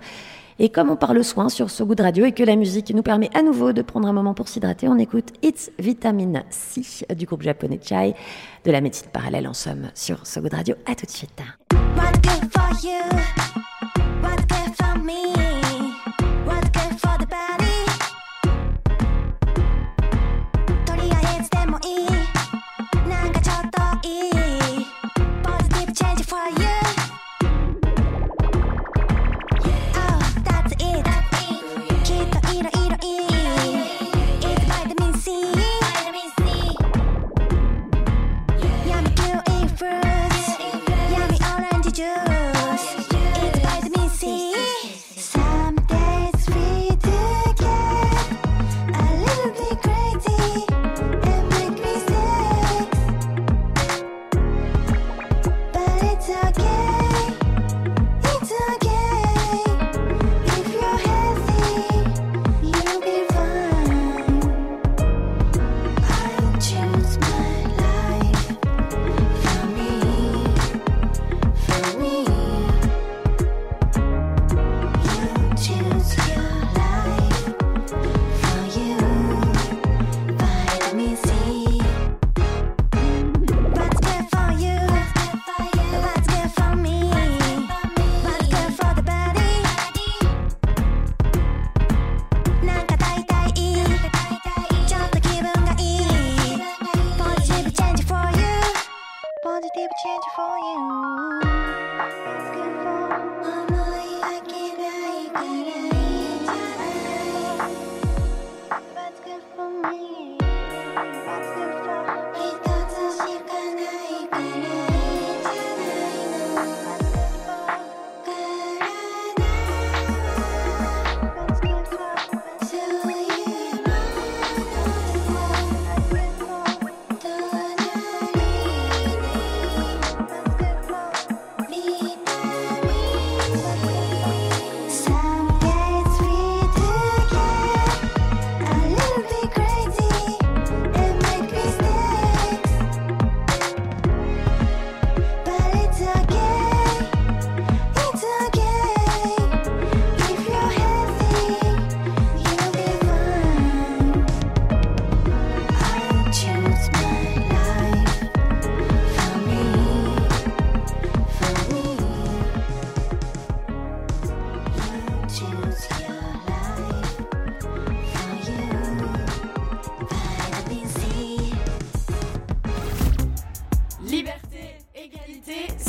[0.58, 3.02] Et comme on parle soin sur ce goût de radio et que la musique nous
[3.02, 6.82] permet à nouveau de prendre un moment pour s'hydrater, on écoute It's Vitamine C
[7.14, 8.14] du groupe japonais Chai,
[8.64, 10.74] de la médecine parallèle en somme sur ce goût de radio.
[10.86, 11.40] À tout de suite.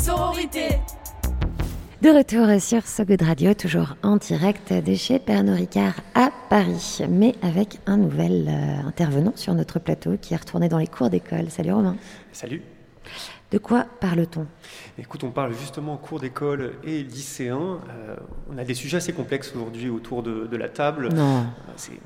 [0.04, 0.68] Sororité.
[2.02, 7.00] De retour sur So Good Radio, toujours en direct de chez Pernod Ricard à Paris,
[7.08, 11.08] mais avec un nouvel euh, intervenant sur notre plateau qui est retourné dans les cours
[11.08, 11.48] d'école.
[11.48, 11.96] Salut Romain.
[12.32, 12.60] Salut.
[13.50, 14.46] De quoi parle-t-on?
[14.98, 17.80] Écoute, on parle justement en cours d'école et lycéens.
[17.88, 18.16] Euh,
[18.52, 21.14] on a des sujets assez complexes aujourd'hui autour de, de la table.
[21.14, 21.38] Non.
[21.38, 21.44] Euh,
[21.76, 21.98] c'est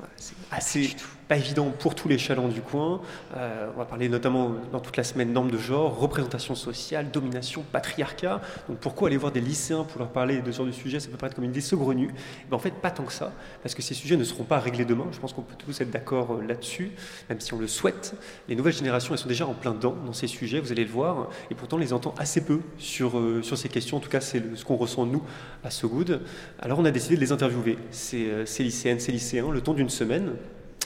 [0.51, 0.95] assez
[1.29, 3.01] pas évident pour tous les chalands du coin.
[3.37, 7.63] Euh, on va parler notamment dans toute la semaine normes de genre, représentation sociale, domination,
[7.71, 8.41] patriarcat.
[8.67, 10.99] Donc pourquoi aller voir des lycéens pour leur parler de ce genre de sujet?
[10.99, 12.11] Ça peut paraître comme une idée saugrenue.
[12.49, 14.85] Mais en fait, pas tant que ça, parce que ces sujets ne seront pas réglés
[14.85, 15.05] demain.
[15.11, 16.93] Je pense qu'on peut tous être d'accord euh, là-dessus,
[17.29, 18.15] même si on le souhaite.
[18.47, 20.91] Les nouvelles générations, elles sont déjà en plein dedans dans ces sujets, vous allez le
[20.91, 23.97] voir, et pourtant on les entend assez peu sur, euh, sur ces questions.
[23.97, 25.21] En tout cas, c'est ce qu'on ressent nous
[25.63, 26.21] à So Good.
[26.59, 29.89] Alors on a décidé de les interviewer, ces, ces lycéennes, ces lycéens, le temps d'une
[29.89, 30.31] semaine.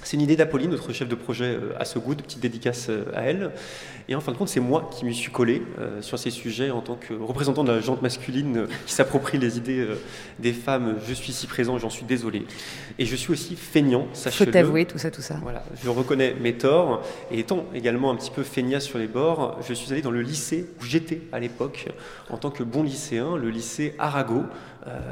[0.04, 3.06] C'est une idée d'Apolline, notre chef de projet euh, à So Good, petite dédicace euh,
[3.16, 3.52] à elle.
[4.10, 6.72] Et en fin de compte, c'est moi qui m'y suis collé euh, sur ces sujets
[6.72, 9.88] en tant que représentant de la jante masculine qui s'approprie les idées
[10.40, 10.96] des femmes.
[11.08, 12.46] Je suis ici présent, j'en suis désolé.
[13.00, 14.52] Et je suis aussi feignant, Faut sachez-le.
[14.52, 15.36] t'avouer tout ça, tout ça.
[15.42, 17.02] Voilà, je reconnais mes torts.
[17.32, 20.22] Et étant également un petit peu feignasse sur les bords, je suis allé dans le
[20.22, 21.88] lycée où j'étais à l'époque,
[22.30, 24.44] en tant que bon lycéen, le lycée Arago,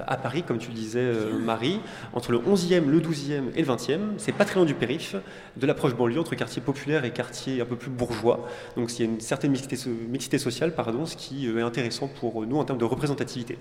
[0.07, 1.79] à Paris, comme tu le disais, euh, Marie,
[2.13, 3.99] entre le 11e, le 12e et le 20e.
[4.17, 5.15] C'est pas très loin du périph',
[5.57, 8.47] de l'approche banlieue, entre quartier populaire et quartier un peu plus bourgeois.
[8.75, 9.77] Donc il y a une certaine mixité,
[10.09, 13.57] mixité sociale, pardon, ce qui euh, est intéressant pour nous en termes de représentativité.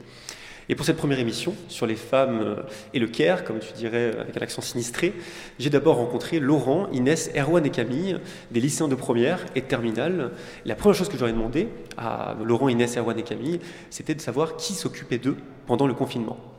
[0.68, 2.62] Et pour cette première émission sur les femmes euh,
[2.94, 5.14] et le care, comme tu dirais avec un accent sinistré,
[5.58, 8.18] j'ai d'abord rencontré Laurent, Inès, Erwan et Camille,
[8.50, 10.32] des lycéens de première et de terminale.
[10.64, 14.56] La première chose que j'aurais demandé à Laurent, Inès, Erwan et Camille, c'était de savoir
[14.56, 16.49] qui s'occupait d'eux pendant le confinement.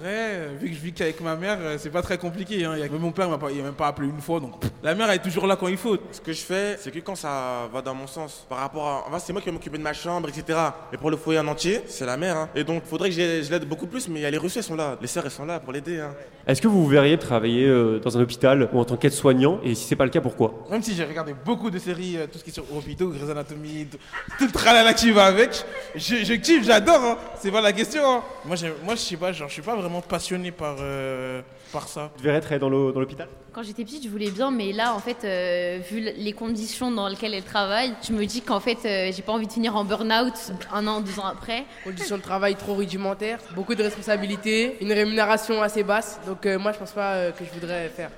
[0.00, 2.64] Vrai, euh, vu que je vis qu'avec ma mère, euh, c'est pas très compliqué.
[2.64, 2.72] Hein.
[2.76, 4.20] Il y a- Même mon père, il m'a pas- il m'a même pas appelé une
[4.20, 4.40] fois.
[4.40, 5.98] Donc, la mère elle est toujours là quand il faut.
[6.10, 9.08] Ce que je fais, c'est que quand ça va dans mon sens, par rapport à.
[9.08, 10.58] En fait, c'est moi qui vais m'occuper de ma chambre, etc.
[10.90, 12.36] Mais pour le foyer en entier, c'est la mère.
[12.36, 12.48] hein.
[12.54, 14.64] Et donc, faudrait que je l'aide beaucoup plus, mais il y a les reçus, elles
[14.64, 14.96] sont là.
[15.02, 16.00] Les sœurs, elles sont là pour l'aider.
[16.00, 16.14] hein.
[16.46, 19.60] Est-ce que vous vous verriez travailler euh, dans un hôpital ou en tant qu'aide-soignant?
[19.62, 20.64] Et si c'est pas le cas, pourquoi?
[20.70, 23.28] Même si j'ai regardé beaucoup de séries, euh, tout ce qui est sur hôpitaux, Grey's
[23.28, 23.98] Anatomy, tout,
[24.38, 25.62] tout le tralala qui va avec,
[25.94, 27.02] je, je kiffe, j'adore.
[27.04, 27.18] hein.
[27.38, 28.00] C'est pas la question.
[28.06, 28.22] hein.
[28.46, 32.12] Moi, moi, je sais pas, genre, je suis pas vraiment passionné par, euh, par ça.
[32.16, 33.26] Tu verrais travailler dans l'hô- dans l'hôpital?
[33.52, 37.08] Quand j'étais petite, je voulais bien, mais là, en fait, euh, vu les conditions dans
[37.08, 39.84] lesquelles elle travaille, je me dis qu'en fait, euh, j'ai pas envie de finir en
[39.84, 41.64] burn-out un an, deux ans après.
[41.82, 46.20] Conditions de travail trop rudimentaires, beaucoup de responsabilités, une rémunération assez basse.
[46.26, 48.10] Donc euh, moi, je pense pas euh, que je voudrais faire.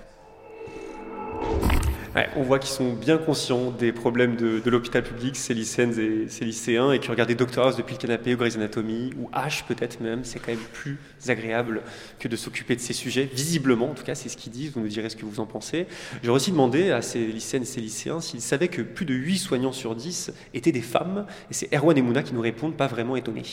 [2.14, 5.98] Ouais, on voit qu'ils sont bien conscients des problèmes de, de l'hôpital public, ces lycéennes
[5.98, 9.14] et ces lycéens, et qui regardent des Doctor House depuis le canapé ou Grey's Anatomy,
[9.18, 11.80] ou H peut-être même, c'est quand même plus agréable
[12.18, 14.80] que de s'occuper de ces sujets, visiblement, en tout cas c'est ce qu'ils disent, vous
[14.80, 15.86] nous direz ce que vous en pensez.
[16.22, 19.38] J'aurais aussi demandé à ces lycéennes et ces lycéens s'ils savaient que plus de 8
[19.38, 22.88] soignants sur 10 étaient des femmes, et c'est Erwan et Mouna qui nous répondent, pas
[22.88, 23.44] vraiment étonnés.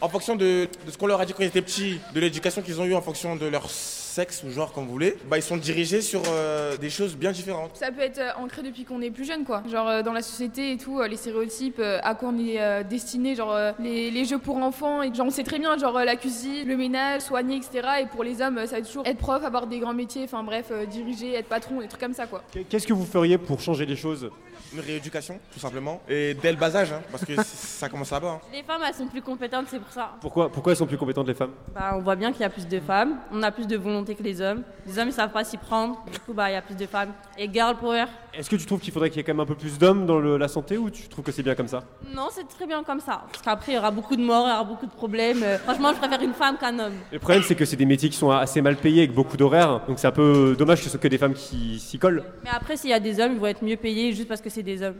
[0.00, 2.62] En fonction de, de ce qu'on leur a dit quand ils étaient petits, de l'éducation
[2.62, 3.68] qu'ils ont eue en fonction de leur
[4.16, 7.32] sexe ou genre, comme vous voulez, bah, ils sont dirigés sur euh, des choses bien
[7.32, 7.72] différentes.
[7.76, 9.62] Ça peut être euh, ancré depuis qu'on est plus jeune, quoi.
[9.70, 12.58] Genre euh, dans la société et tout, euh, les stéréotypes, euh, à quoi on est
[12.58, 15.76] euh, destiné, genre euh, les, les jeux pour enfants, et genre on sait très bien,
[15.76, 17.86] genre euh, la cuisine, le ménage, soigner, etc.
[18.02, 20.42] Et pour les hommes, euh, ça va toujours être prof, avoir des grands métiers, enfin
[20.42, 22.42] bref, euh, diriger, être patron, des trucs comme ça, quoi.
[22.70, 24.30] Qu'est-ce que vous feriez pour changer les choses?
[24.72, 26.00] Une rééducation, tout simplement.
[26.08, 28.40] Et dès le bas âge, hein, parce que ça commence là-bas.
[28.42, 28.48] hein.
[28.52, 30.12] Les femmes, elles sont plus compétentes, c'est pour ça.
[30.20, 31.52] Pourquoi, pourquoi elles sont plus compétentes les femmes?
[31.74, 34.05] Bah, on voit bien qu'il y a plus de femmes, on a plus de volonté
[34.14, 34.62] que les hommes.
[34.86, 36.86] Les hommes, ils savent pas s'y prendre, du coup, bah, il y a plus de
[36.86, 37.12] femmes.
[37.38, 39.46] Et girl power Est-ce que tu trouves qu'il faudrait qu'il y ait quand même un
[39.46, 41.82] peu plus d'hommes dans le- la santé, ou tu trouves que c'est bien comme ça?
[42.14, 43.24] Non, c'est très bien comme ça.
[43.32, 45.42] Parce qu'après, il y aura beaucoup de morts, il y aura beaucoup de problèmes.
[45.42, 46.94] Euh, Franchement, je préfère une femme qu'un homme.
[47.12, 49.80] Le problème, c'est que c'est des métiers qui sont assez mal payés avec beaucoup d'horaires,
[49.88, 52.22] donc c'est un peu dommage que ce soit que des femmes qui s'y collent.
[52.44, 54.50] Mais après, s'il y a des hommes, ils vont être mieux payés juste parce que
[54.50, 54.96] c'est des hommes.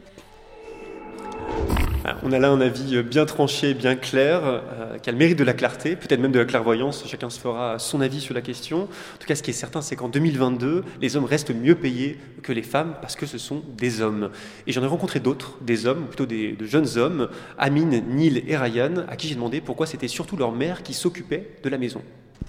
[2.09, 5.37] Ah, On a là un avis bien tranché, bien clair, euh, qui a le mérite
[5.37, 7.03] de la clarté, peut-être même de la clairvoyance.
[7.05, 8.83] Chacun se fera son avis sur la question.
[8.85, 12.16] En tout cas, ce qui est certain, c'est qu'en 2022, les hommes restent mieux payés
[12.45, 14.31] que les femmes parce que ce sont des hommes.
[14.69, 18.57] Et j'en ai rencontré d'autres, des hommes, plutôt des, de jeunes hommes, Amine, Neil et
[18.57, 22.03] Ryan, à qui j'ai demandé pourquoi c'était surtout leur mère qui s'occupait de la maison.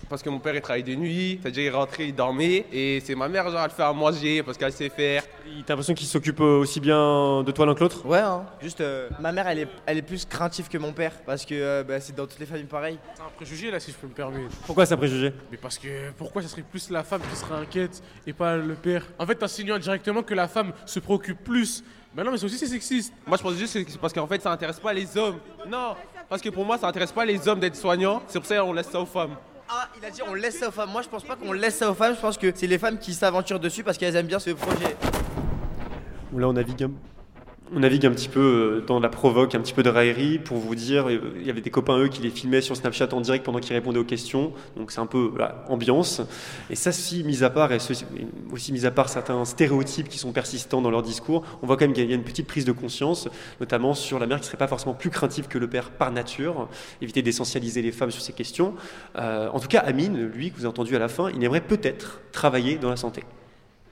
[0.09, 3.15] Parce que mon père il travaille de nuit, c'est-à-dire il rentrait, il dormait, et c'est
[3.15, 5.23] ma mère genre elle fait à manger parce qu'elle sait faire.
[5.65, 8.05] T'as l'impression qu'ils s'occupent aussi bien de toi l'un que l'autre?
[8.05, 8.45] Ouais, hein.
[8.61, 11.55] juste euh, ma mère elle est, elle est plus craintive que mon père parce que
[11.55, 12.97] euh, bah, c'est dans toutes les familles pareil.
[13.15, 14.55] C'est un préjugé là, si je peux me permettre.
[14.65, 15.33] Pourquoi c'est un préjugé?
[15.51, 18.75] Mais parce que pourquoi ça serait plus la femme qui serait inquiète et pas le
[18.75, 19.03] père?
[19.19, 21.83] En fait, t'insinues indirectement que la femme se préoccupe plus.
[22.15, 23.13] Mais non, mais c'est aussi c'est sexiste.
[23.25, 25.37] Moi je pense juste que c'est parce qu'en fait ça intéresse pas les hommes.
[25.67, 25.95] Non,
[26.29, 28.73] parce que pour moi ça intéresse pas les hommes d'être soignants, c'est pour ça qu'on
[28.73, 29.35] laisse ça aux femmes.
[29.69, 30.91] Ah, il a dit on laisse ça aux femmes.
[30.91, 32.97] Moi je pense pas qu'on laisse ça aux femmes, je pense que c'est les femmes
[32.97, 34.95] qui s'aventurent dessus parce qu'elles aiment bien ce projet.
[36.35, 36.91] Là, on navigue un,
[37.75, 40.57] on navigue un petit peu euh, dans la provoque, un petit peu de raillerie pour
[40.57, 43.21] vous dire, euh, il y avait des copains eux qui les filmaient sur Snapchat en
[43.21, 46.21] direct pendant qu'ils répondaient aux questions, donc c'est un peu voilà, ambiance.
[46.69, 47.77] Et ça, si mis à part, et
[48.51, 51.85] aussi mis à part certains stéréotypes qui sont persistants dans leur discours, on voit quand
[51.85, 53.27] même qu'il y a une petite prise de conscience,
[53.59, 56.69] notamment sur la mère qui serait pas forcément plus craintive que le père par nature,
[57.01, 58.75] éviter d'essentialiser les femmes sur ces questions.
[59.17, 61.61] Euh, en tout cas, Amine, lui, que vous avez entendu à la fin, il aimerait
[61.61, 63.23] peut-être travailler dans la santé.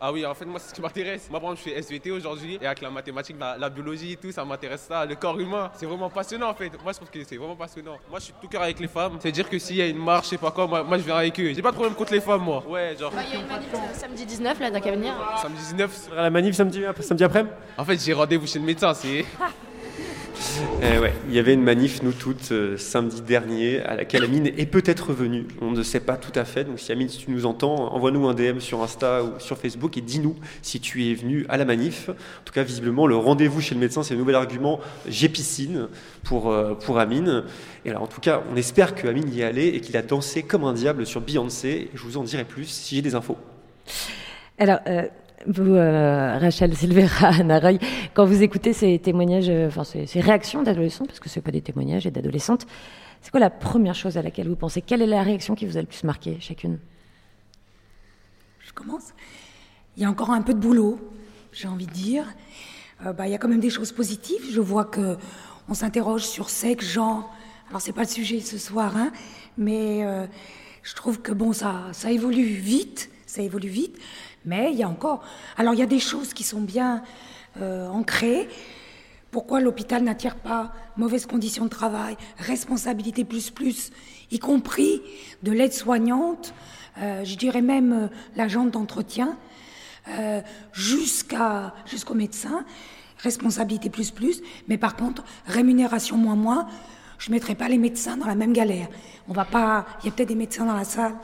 [0.07, 1.27] Ah oui, en fait, moi, c'est ce qui m'intéresse.
[1.31, 4.17] Moi, par exemple, je fais SVT aujourd'hui, et avec la mathématique, la, la biologie et
[4.17, 5.71] tout, ça m'intéresse ça, le corps humain.
[5.73, 6.71] C'est vraiment passionnant, en fait.
[6.83, 7.97] Moi, je trouve que c'est vraiment passionnant.
[8.07, 9.17] Moi, je suis tout cœur avec les femmes.
[9.19, 11.15] C'est-à-dire que s'il y a une marche, je sais pas quoi, moi, moi, je viens
[11.15, 11.53] avec eux.
[11.55, 12.63] J'ai pas de problème contre les femmes, moi.
[12.67, 13.11] Ouais, genre.
[13.11, 15.13] Bah, Il y a une manif euh, samedi 19 là, dans qu'à venir.
[15.41, 16.09] Samedi 19.
[16.11, 17.45] À la manif samedi, samedi après
[17.75, 19.25] En fait, j'ai rendez-vous chez le médecin, c'est.
[20.81, 24.47] Eh ouais, il y avait une manif, nous toutes, euh, samedi dernier, à laquelle Amine
[24.47, 25.47] est peut-être venue.
[25.61, 26.63] On ne sait pas tout à fait.
[26.63, 29.97] Donc, si Amine, si tu nous entends, envoie-nous un DM sur Insta ou sur Facebook
[29.97, 32.09] et dis-nous si tu es venu à la manif.
[32.09, 34.79] En tout cas, visiblement, le rendez-vous chez le médecin, c'est un nouvel argument.
[35.07, 35.87] J'ai piscine
[36.23, 37.43] pour, euh, pour Amine.
[37.85, 40.01] Et alors, en tout cas, on espère que Amine y est allé et qu'il a
[40.01, 41.89] dansé comme un diable sur Beyoncé.
[41.93, 43.37] Je vous en dirai plus si j'ai des infos.
[44.57, 45.03] Alors, euh,
[45.47, 47.61] vous, euh, Rachel Silvera, Anna
[48.13, 51.61] quand vous écoutez ces témoignages, euh, enfin ces, réactions d'adolescents, parce que ce pas des
[51.61, 52.65] témoignages et d'adolescentes,
[53.21, 54.81] c'est quoi la première chose à laquelle vous pensez?
[54.81, 56.79] Quelle est la réaction qui vous a le plus marqué, chacune?
[58.59, 59.13] Je commence.
[59.97, 60.99] Il y a encore un peu de boulot,
[61.51, 62.25] j'ai envie de dire.
[63.05, 64.41] Euh, bah, il y a quand même des choses positives.
[64.51, 65.17] Je vois que
[65.69, 67.33] on s'interroge sur sexe, genre.
[67.69, 69.11] Alors c'est pas le sujet ce soir, hein,
[69.57, 70.05] mais
[70.83, 73.97] je trouve que bon, ça, ça évolue vite, ça évolue vite.
[74.45, 75.23] Mais il y a encore.
[75.57, 77.03] Alors il y a des choses qui sont bien
[77.61, 78.47] euh, ancrées.
[79.31, 83.91] Pourquoi l'hôpital n'attire pas mauvaises conditions de travail, responsabilité plus plus,
[84.31, 85.01] y compris
[85.43, 86.53] de l'aide-soignante,
[86.99, 89.37] euh, je dirais même euh, l'agente d'entretien,
[90.07, 90.41] euh,
[90.71, 92.63] jusqu'à jusqu'au médecin,
[93.17, 96.67] responsabilité plus plus, mais par contre rémunération moins moins.
[97.17, 98.87] Je mettrai pas les médecins dans la même galère.
[99.27, 99.85] On va pas.
[100.01, 101.15] Il y a peut-être des médecins dans la salle.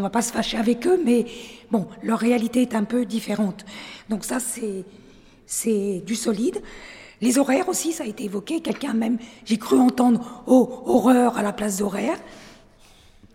[0.00, 1.26] On va pas se fâcher avec eux, mais
[1.70, 3.66] bon, leur réalité est un peu différente.
[4.08, 4.86] Donc ça, c'est
[5.44, 6.62] c'est du solide.
[7.20, 8.62] Les horaires aussi, ça a été évoqué.
[8.62, 12.18] Quelqu'un même, j'ai cru entendre oh, horreur à la place d'horaire.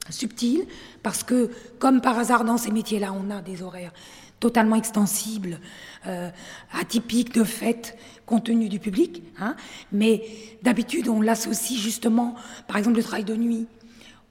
[0.10, 0.66] Subtil,
[1.04, 3.94] parce que comme par hasard dans ces métiers-là, on a des horaires
[4.40, 5.60] totalement extensibles,
[6.08, 6.32] euh,
[6.74, 7.96] atypiques de fait,
[8.26, 9.22] compte tenu du public.
[9.40, 9.56] Hein.
[9.92, 10.24] Mais
[10.64, 12.34] d'habitude, on l'associe justement,
[12.68, 13.68] par exemple, le travail de nuit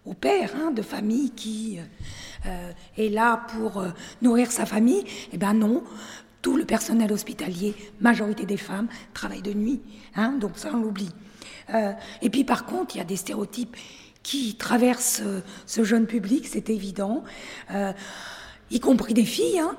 [0.05, 1.79] au père hein, de famille qui
[2.47, 3.89] euh, est là pour euh,
[4.23, 5.05] nourrir sa famille.
[5.33, 5.83] Eh bien non,
[6.45, 9.81] tout le personnel hospitalier, majorité des femmes, travaillent de nuit.
[10.15, 11.09] Hein, donc ça, on l'oublie.
[11.73, 13.77] Euh, et puis par contre, il y a des stéréotypes
[14.23, 17.25] qui traversent euh, ce jeune public, c'est évident,
[17.71, 17.93] euh,
[18.71, 19.59] y compris des filles.
[19.59, 19.75] Hein.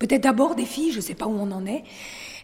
[0.00, 1.84] Peut-être d'abord des filles, je ne sais pas où on en est.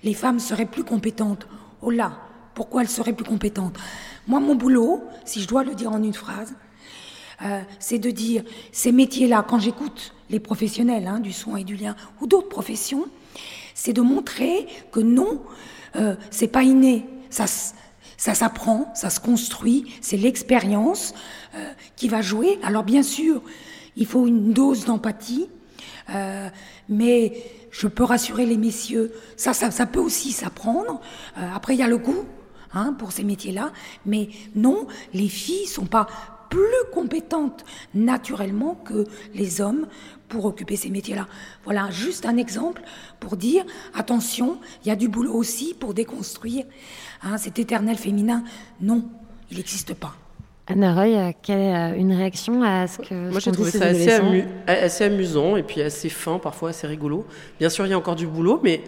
[0.04, 1.48] Les femmes seraient plus compétentes.
[1.82, 2.18] Oh là,
[2.54, 3.76] pourquoi elles seraient plus compétentes?
[4.28, 6.54] Moi, mon boulot, si je dois le dire en une phrase,
[7.42, 11.74] euh, c'est de dire ces métiers-là, quand j'écoute les professionnels hein, du soin et du
[11.74, 13.06] lien ou d'autres professions,
[13.74, 15.40] c'est de montrer que non,
[15.96, 21.14] euh, c'est pas inné, ça, ça s'apprend, ça se construit, c'est l'expérience
[21.54, 22.58] euh, qui va jouer.
[22.62, 23.42] Alors bien sûr,
[23.96, 25.48] il faut une dose d'empathie,
[26.88, 31.00] mais je peux rassurer les messieurs, ça, ça, ça peut aussi s'apprendre.
[31.36, 32.24] Après, il y a le goût
[32.72, 33.72] hein, pour ces métiers-là,
[34.06, 36.08] mais non, les filles sont pas
[36.50, 36.60] plus
[36.92, 39.86] compétentes naturellement que les hommes
[40.28, 41.26] pour occuper ces métiers-là.
[41.64, 42.82] Voilà juste un exemple
[43.18, 46.64] pour dire attention, il y a du boulot aussi pour déconstruire
[47.22, 48.44] hein, cet éternel féminin.
[48.80, 49.04] Non,
[49.50, 50.14] il n'existe pas.
[50.66, 53.86] Anna Roy, euh, quelle est euh, une réaction à ce que Moi, j'ai trouvé ça
[53.86, 57.26] assez, adolescents amu- assez amusant et puis assez fin, parfois assez rigolo.
[57.58, 58.82] Bien sûr, il y a encore du boulot, mais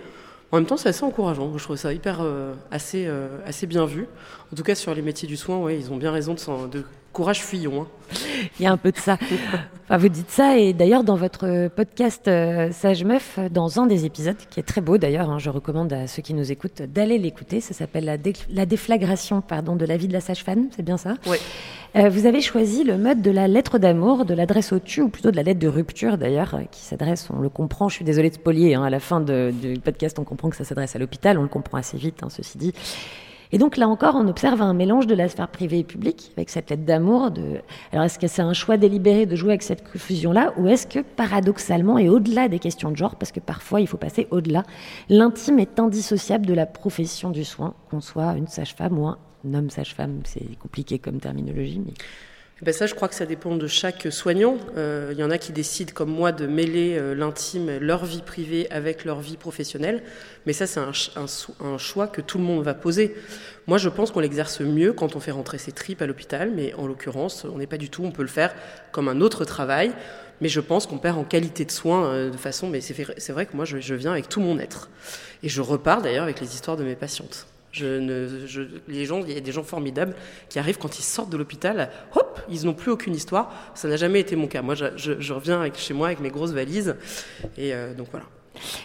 [0.53, 1.57] en même temps, c'est assez encourageant.
[1.57, 4.07] Je trouve ça hyper euh, assez, euh, assez bien vu.
[4.53, 6.85] En tout cas, sur les métiers du soin, ouais, ils ont bien raison de, de
[7.13, 7.83] courage fuyons.
[7.83, 7.87] hein.
[8.61, 9.19] Il y a un peu de ça.
[9.85, 14.05] Enfin, vous dites ça, et d'ailleurs, dans votre podcast euh, Sage Meuf, dans un des
[14.07, 17.19] épisodes, qui est très beau d'ailleurs, hein, je recommande à ceux qui nous écoutent d'aller
[17.19, 20.85] l'écouter, ça s'appelle la, dé- la déflagration pardon, de la vie de la sage-femme, c'est
[20.85, 21.15] bien ça?
[21.27, 21.37] Oui.
[21.95, 25.09] Euh, vous avez choisi le mode de la lettre d'amour, de l'adresse au tu, ou
[25.11, 28.05] plutôt de la lettre de rupture d'ailleurs, euh, qui s'adresse, on le comprend, je suis
[28.05, 30.97] désolée de spolier, hein, à la fin de- du podcast, on comprend que ça s'adresse
[30.97, 32.73] à l'hôpital, on le comprend assez vite, hein, ceci dit.
[33.53, 36.49] Et donc là encore, on observe un mélange de la sphère privée et publique avec
[36.49, 37.31] cette lettre d'amour.
[37.31, 37.61] De...
[37.93, 41.01] Alors est-ce que c'est un choix délibéré de jouer avec cette fusion-là ou est-ce que
[41.01, 44.63] paradoxalement et au-delà des questions de genre, parce que parfois il faut passer au-delà,
[45.11, 49.19] l'intime est indissociable de la profession du soin, qu'on soit une sage-femme ou un
[49.53, 51.93] homme sage-femme, c'est compliqué comme terminologie, mais
[52.63, 54.57] ben ça, je crois que ça dépend de chaque soignant.
[54.77, 58.23] Euh, Il y en a qui décident, comme moi, de mêler euh, l'intime, leur vie
[58.23, 60.05] privée avec leur vie professionnelle.
[60.47, 63.17] Mais ça, c'est un, choix que tout le monde va poser.
[63.67, 66.73] Moi, je pense qu'on l'exerce mieux quand on fait rentrer ses tripes à l'hôpital, mais
[66.75, 68.05] en l'occurrence, on n'est pas du tout.
[68.05, 68.55] On peut le faire
[68.93, 69.91] comme un autre travail.
[70.41, 72.69] Mais je pense qu'on perd en qualité de soins euh, de façon.
[72.69, 74.89] Mais c'est vrai, c'est vrai que moi, je, je viens avec tout mon être.
[75.43, 77.49] Et je repars d'ailleurs avec les histoires de mes patientes.
[77.73, 80.15] Je ne, je- les gens, il y a des gens formidables
[80.51, 83.51] qui arrivent quand ils sortent de l'hôpital, hop, ils n'ont plus aucune histoire.
[83.75, 84.61] Ça n'a jamais été mon cas.
[84.63, 86.95] Moi, je, je- je reviens avec, chez moi avec mes grosses valises.
[87.57, 88.27] Et euh, donc voilà.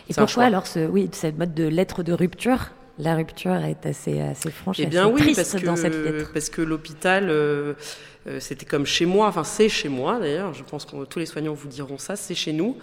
[0.10, 2.72] Et pourquoi alors ce, oui, cette mode de lettre de rupture?
[3.00, 5.76] La rupture est assez, assez franche, Eh et bien assez oui, triste parce que, dans
[5.76, 6.32] cette lettre.
[6.34, 7.74] parce que l'hôpital, euh,
[8.28, 11.28] euh, c'était comme chez moi, enfin c'est chez moi d'ailleurs, je pense que tous les
[11.28, 12.76] soignants vous diront ça, c'est chez nous.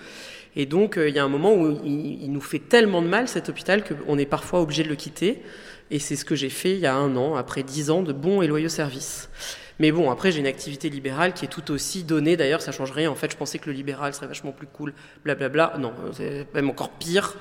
[0.55, 3.09] Et donc euh, il y a un moment où il, il nous fait tellement de
[3.09, 5.42] mal cet hôpital qu'on est parfois obligé de le quitter.
[5.91, 8.12] Et c'est ce que j'ai fait il y a un an, après dix ans de
[8.12, 9.28] bons et loyaux services.
[9.80, 12.37] Mais bon, après j'ai une activité libérale qui est tout aussi donnée.
[12.37, 13.11] D'ailleurs, ça change rien.
[13.11, 14.95] En fait, je pensais que le libéral serait vachement plus cool.
[15.24, 15.74] Blablabla.
[15.78, 17.35] Non, euh, c'est même encore pire.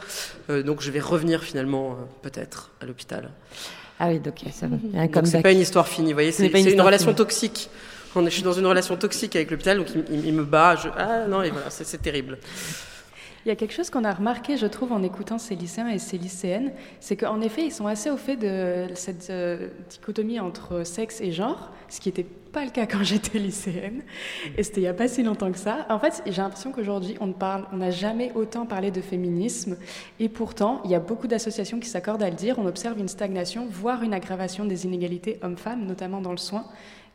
[0.49, 3.29] Euh, donc je vais revenir finalement euh, peut-être à l'hôpital.
[3.99, 4.77] Ah oui, donc ça va.
[4.99, 7.17] Un Donc c'est pas une histoire finie, vous voyez, c'est une relation finie.
[7.17, 7.69] toxique.
[8.15, 10.43] On est- je suis dans une relation toxique avec l'hôpital, donc il, il- il me
[10.43, 10.75] bat.
[10.75, 12.37] Je, ah non, et voilà, c'est terrible.
[13.45, 15.99] Il y a quelque chose qu'on a remarqué, je trouve, en écoutant ces lycéens et
[15.99, 16.71] ces lycéennes,
[17.01, 21.33] c'est qu'en effet, ils sont assez au fait de cette euh, dichotomie entre sexe et
[21.33, 24.01] genre, ce qui n'était pas le cas quand j'étais lycéenne,
[24.57, 25.85] et c'était il n'y a pas si longtemps que ça.
[25.89, 29.75] En fait, j'ai l'impression qu'aujourd'hui, on ne parle, on n'a jamais autant parlé de féminisme,
[30.21, 32.59] et pourtant, il y a beaucoup d'associations qui s'accordent à le dire.
[32.59, 36.65] On observe une stagnation, voire une aggravation des inégalités hommes-femmes, notamment dans le soin.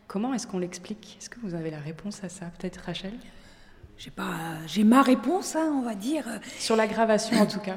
[0.09, 1.17] Comment est-ce qu'on l'explique?
[1.21, 3.13] Est-ce que vous avez la réponse à ça, peut-être, Rachel?
[3.99, 4.37] J'ai pas,
[4.69, 6.25] j'ai ma réponse, hein, on va dire.
[6.61, 7.77] Sur l'aggravation, en tout cas.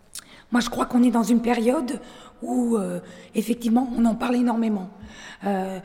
[0.52, 1.98] Moi, je crois qu'on est dans une période
[2.42, 3.00] où, euh,
[3.34, 4.90] effectivement, on en parle énormément.
[5.46, 5.78] Euh,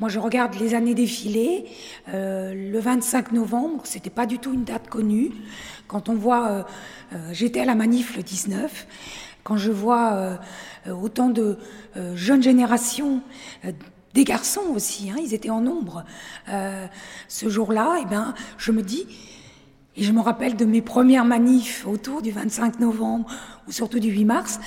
[0.00, 1.66] moi, je regarde les années défiler.
[2.08, 5.30] Euh, le 25 novembre, c'était pas du tout une date connue.
[5.86, 6.62] Quand on voit, euh,
[7.12, 8.88] euh, j'étais à la manif le 19.
[9.44, 10.36] Quand je vois euh,
[10.88, 11.58] euh, autant de
[11.96, 13.22] euh, jeunes générations,
[13.64, 13.70] euh,
[14.14, 16.04] des garçons aussi, hein, ils étaient en nombre.
[16.48, 16.86] Euh,
[17.28, 19.06] ce jour-là, eh ben, je me dis,
[19.96, 23.26] et je me rappelle de mes premières manifs autour du 25 novembre
[23.66, 24.60] ou surtout du 8 mars,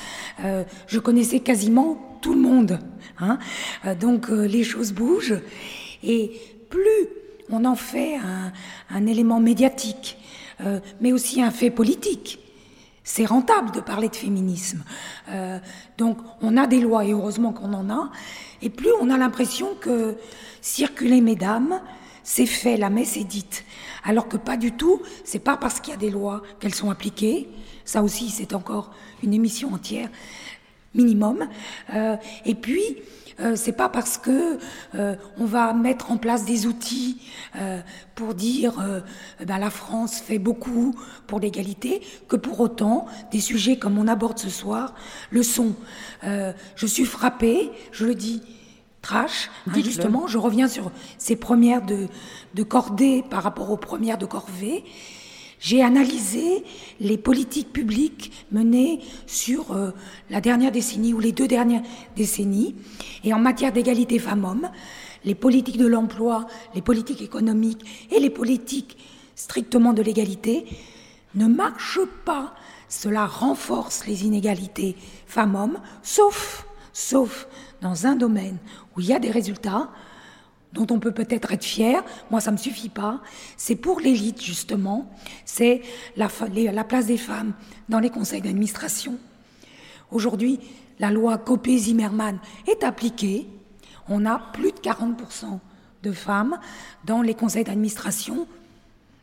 [0.43, 2.79] euh, je connaissais quasiment tout le monde.
[3.19, 3.39] hein.
[3.85, 5.39] Euh, donc euh, les choses bougent
[6.03, 6.33] et
[6.69, 7.07] plus
[7.49, 8.51] on en fait un,
[8.89, 10.17] un élément médiatique,
[11.01, 12.39] mais aussi un fait politique.
[13.03, 14.83] C'est rentable de parler de féminisme.
[15.29, 15.59] Euh,
[15.97, 18.11] donc on a des lois et heureusement qu'on en a.
[18.61, 20.15] Et plus on a l'impression que
[20.61, 21.81] circuler mesdames,
[22.23, 23.65] c'est fait, la messe est dite.
[24.03, 26.91] Alors que pas du tout, c'est pas parce qu'il y a des lois qu'elles sont
[26.91, 27.49] appliquées.
[27.85, 28.91] Ça aussi, c'est encore
[29.23, 30.09] une émission entière
[30.93, 31.47] minimum.
[31.93, 32.83] Euh, et puis,
[33.41, 34.57] euh, c'est pas parce que
[34.95, 37.21] euh, on va mettre en place des outils
[37.55, 37.81] euh,
[38.15, 39.01] pour dire euh,
[39.45, 40.95] ben, la France fait beaucoup
[41.27, 44.93] pour l'égalité que pour autant des sujets comme on aborde ce soir
[45.29, 45.75] le sont.
[46.23, 48.41] Je suis frappée, je le dis
[49.01, 52.07] trash, hein, justement, je reviens sur ces premières de,
[52.53, 54.83] de Cordée par rapport aux premières de Corvée.
[55.61, 56.65] J'ai analysé
[56.99, 59.91] les politiques publiques menées sur euh,
[60.31, 61.83] la dernière décennie ou les deux dernières
[62.15, 62.75] décennies.
[63.23, 64.71] Et en matière d'égalité femmes-hommes,
[65.23, 68.97] les politiques de l'emploi, les politiques économiques et les politiques
[69.35, 70.65] strictement de l'égalité
[71.35, 72.55] ne marchent pas.
[72.89, 74.95] Cela renforce les inégalités
[75.27, 77.47] femmes-hommes, sauf, sauf
[77.81, 78.57] dans un domaine
[78.95, 79.91] où il y a des résultats,
[80.73, 83.21] dont on peut peut-être être fier, moi ça me suffit pas,
[83.57, 85.11] c'est pour l'élite justement,
[85.45, 85.81] c'est
[86.15, 86.29] la
[86.83, 87.53] place des femmes
[87.89, 89.17] dans les conseils d'administration.
[90.11, 90.59] Aujourd'hui,
[90.99, 93.47] la loi Copé-Zimmermann est appliquée,
[94.07, 95.59] on a plus de 40%
[96.03, 96.59] de femmes
[97.05, 98.47] dans les conseils d'administration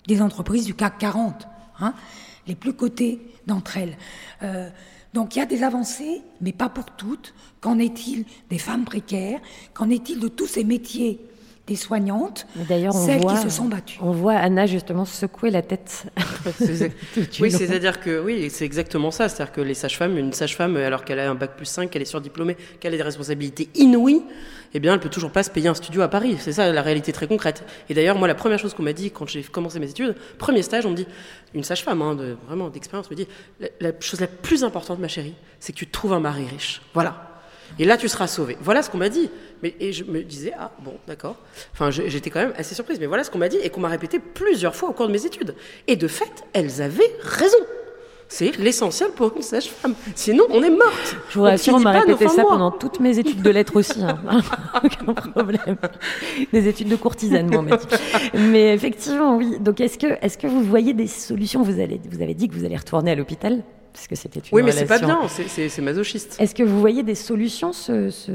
[0.06, 1.46] des entreprises du CAC 40,
[1.80, 1.94] hein,
[2.46, 3.96] les plus cotées d'entre elles.
[4.42, 4.70] Euh,
[5.14, 7.34] donc il y a des avancées, mais pas pour toutes.
[7.60, 9.40] Qu'en est-il des femmes précaires?
[9.74, 11.20] Qu'en est-il de tous ces métiers
[11.68, 15.04] des soignantes, Mais D'ailleurs, on celles voit, qui se sont battues on voit Anna justement
[15.04, 16.06] secouer la tête.
[17.40, 19.28] Oui, c'est-à-dire que oui, c'est exactement ça.
[19.28, 22.06] C'est-à-dire que les sages-femmes, une sage-femme, alors qu'elle a un bac plus 5, qu'elle est
[22.06, 24.22] surdiplômée, qu'elle a des responsabilités inouïes,
[24.74, 26.36] eh bien, elle peut toujours pas se payer un studio à Paris.
[26.40, 27.64] C'est ça la réalité très concrète.
[27.88, 30.62] Et d'ailleurs, moi, la première chose qu'on m'a dit quand j'ai commencé mes études, premier
[30.62, 31.06] stage, on me dit,
[31.54, 33.28] une sage-femme, hein, de, vraiment d'expérience, me dit,
[33.60, 36.46] la, la chose la plus importante, ma chérie, c'est que tu te trouves un mari
[36.46, 36.82] riche.
[36.94, 37.28] Voilà.
[37.78, 38.56] Et là, tu seras sauvée.
[38.60, 39.30] Voilà ce qu'on m'a dit.
[39.62, 41.36] Mais, et je me disais, ah bon, d'accord.
[41.72, 42.98] Enfin, j'étais quand même assez surprise.
[43.00, 45.12] Mais voilà ce qu'on m'a dit et qu'on m'a répété plusieurs fois au cours de
[45.12, 45.54] mes études.
[45.86, 47.58] Et de fait, elles avaient raison.
[48.30, 49.94] C'est l'essentiel pour une sage-femme.
[50.14, 51.16] Sinon, on est morte.
[51.30, 54.02] Je vous rassure, on m'a répété ça pendant toutes mes études de lettres aussi.
[54.02, 54.18] hein.
[54.84, 55.76] Aucun problème.
[56.52, 57.86] Des études de courtisane, moi, on m'a dit.
[58.34, 59.56] Mais effectivement, oui.
[59.60, 61.62] Donc, est-ce que, est-ce que vous voyez des solutions?
[61.62, 64.62] Vous, allez, vous avez dit que vous allez retourner à l'hôpital, puisque c'était une Oui,
[64.62, 66.36] mais c'est pas bien, c'est- masochiste.
[66.40, 68.32] Est-ce que vous voyez des solutions se, se,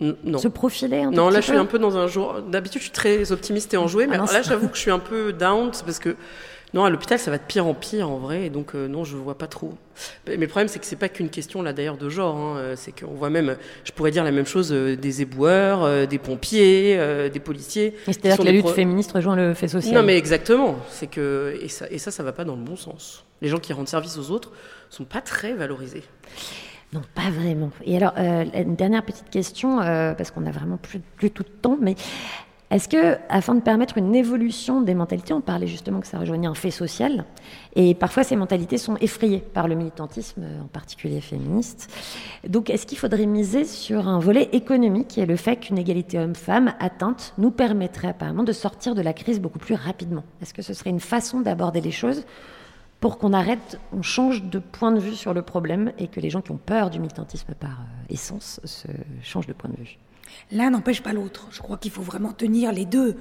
[0.00, 0.38] non.
[0.38, 2.42] se profiler un Non, là, je suis un peu dans un jour.
[2.42, 4.80] D'habitude, je suis très optimiste et enjouée, mais Ah non, alors là, j'avoue que je
[4.82, 6.16] suis un peu down, parce que
[6.74, 9.04] non, à l'hôpital, ça va de pire en pire en vrai, et donc euh, non,
[9.04, 9.74] je vois pas trop.
[10.26, 12.36] Mais le problème, c'est que c'est pas qu'une question là d'ailleurs de genre.
[12.36, 15.84] hein, euh, c'est qu'on voit même, je pourrais dire la même chose euh, des éboueurs,
[15.84, 16.98] euh, des pompiers,
[17.32, 17.94] des policiers.
[18.04, 19.94] C'est-à-dire que la lutte pro- féministe rejoint le fait social.
[19.94, 20.76] Non, mais exactement.
[20.90, 23.24] C'est que et ça, et ça, ça va pas dans le bon sens.
[23.40, 24.50] Les gens qui rendent service aux autres
[24.90, 26.02] sont pas très valorisés.
[26.92, 27.70] Non, pas vraiment.
[27.84, 31.42] Et alors, euh, une dernière petite question, euh, parce qu'on a vraiment plus, plus tout
[31.42, 31.96] de temps, mais
[32.70, 36.48] est-ce que, afin de permettre une évolution des mentalités, on parlait justement que ça rejoignait
[36.48, 37.24] un fait social,
[37.76, 41.88] et parfois ces mentalités sont effrayées par le militantisme, euh, en particulier féministe.
[42.48, 46.74] Donc, est-ce qu'il faudrait miser sur un volet économique et le fait qu'une égalité homme-femme
[46.80, 50.24] atteinte nous permettrait apparemment de sortir de la crise beaucoup plus rapidement?
[50.42, 52.24] Est-ce que ce serait une façon d'aborder les choses
[52.98, 56.30] pour qu'on arrête, on change de point de vue sur le problème et que les
[56.30, 58.88] gens qui ont peur du militantisme par euh, essence se
[59.22, 59.98] changent de point de vue?
[60.52, 61.48] L'un n'empêche pas l'autre.
[61.50, 63.16] Je crois qu'il faut vraiment tenir les deux.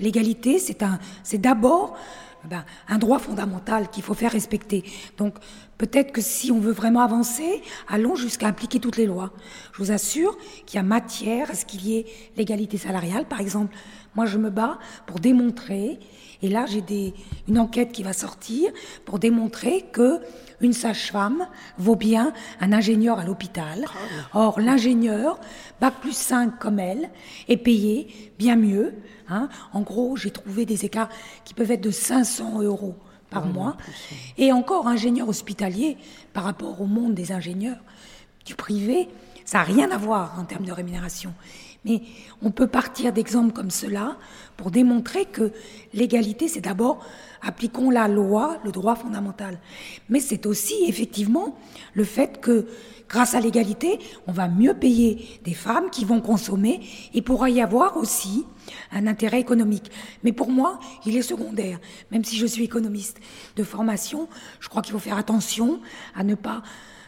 [0.00, 1.96] L'égalité, c'est un, c'est d'abord
[2.44, 4.84] ben, un droit fondamental qu'il faut faire respecter.
[5.16, 5.34] Donc
[5.78, 9.32] peut-être que si on veut vraiment avancer, allons jusqu'à appliquer toutes les lois.
[9.72, 12.06] Je vous assure qu'il y a matière à ce qu'il y ait
[12.36, 13.74] l'égalité salariale, par exemple.
[14.14, 15.98] Moi, je me bats pour démontrer,
[16.42, 17.14] et là j'ai des,
[17.48, 18.70] une enquête qui va sortir
[19.04, 20.20] pour démontrer que
[20.60, 21.46] une sage-femme
[21.78, 23.84] vaut bien un ingénieur à l'hôpital.
[24.34, 25.38] Or, l'ingénieur,
[25.80, 27.10] bac plus 5 comme elle,
[27.48, 28.94] est payé bien mieux.
[29.28, 29.48] hein.
[29.72, 31.08] En gros, j'ai trouvé des écarts
[31.44, 32.96] qui peuvent être de 500 euros
[33.30, 33.76] par mois.
[34.38, 35.96] Et encore, ingénieur hospitalier,
[36.32, 37.78] par rapport au monde des ingénieurs
[38.44, 39.08] du privé,
[39.44, 41.34] ça n'a rien à voir en termes de rémunération.
[41.84, 42.02] Mais
[42.42, 44.16] on peut partir d'exemples comme cela
[44.56, 45.52] pour démontrer que
[45.94, 47.04] l'égalité, c'est d'abord
[47.46, 49.58] appliquons la loi, le droit fondamental.
[50.08, 51.56] Mais c'est aussi effectivement
[51.94, 52.66] le fait que
[53.08, 56.80] grâce à l'égalité, on va mieux payer des femmes qui vont consommer
[57.14, 58.44] et pourra y avoir aussi
[58.90, 59.90] un intérêt économique.
[60.24, 61.78] Mais pour moi, il est secondaire,
[62.10, 63.18] même si je suis économiste
[63.54, 64.28] de formation,
[64.58, 65.80] je crois qu'il faut faire attention
[66.14, 66.62] à ne pas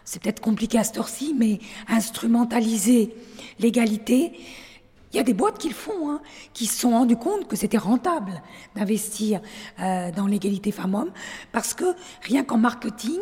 [0.08, 3.14] c'est peut-être compliqué à cette heure-ci, mais instrumentaliser
[3.58, 4.32] l'égalité.
[5.12, 6.20] Il y a des boîtes qui le font, hein,
[6.52, 8.42] qui se sont rendues compte que c'était rentable
[8.74, 9.40] d'investir
[9.80, 11.12] euh, dans l'égalité femmes-hommes,
[11.50, 13.20] parce que rien qu'en marketing,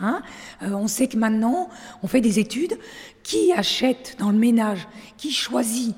[0.00, 0.22] hein,
[0.62, 1.68] euh, on sait que maintenant,
[2.02, 2.78] on fait des études.
[3.22, 5.94] Qui achète dans le ménage Qui choisit?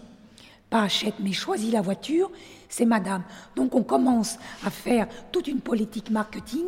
[0.68, 2.30] Pas achète, mais choisit la voiture,
[2.68, 3.22] c'est madame.
[3.57, 6.66] Donc on commence à faire toute une politique marketing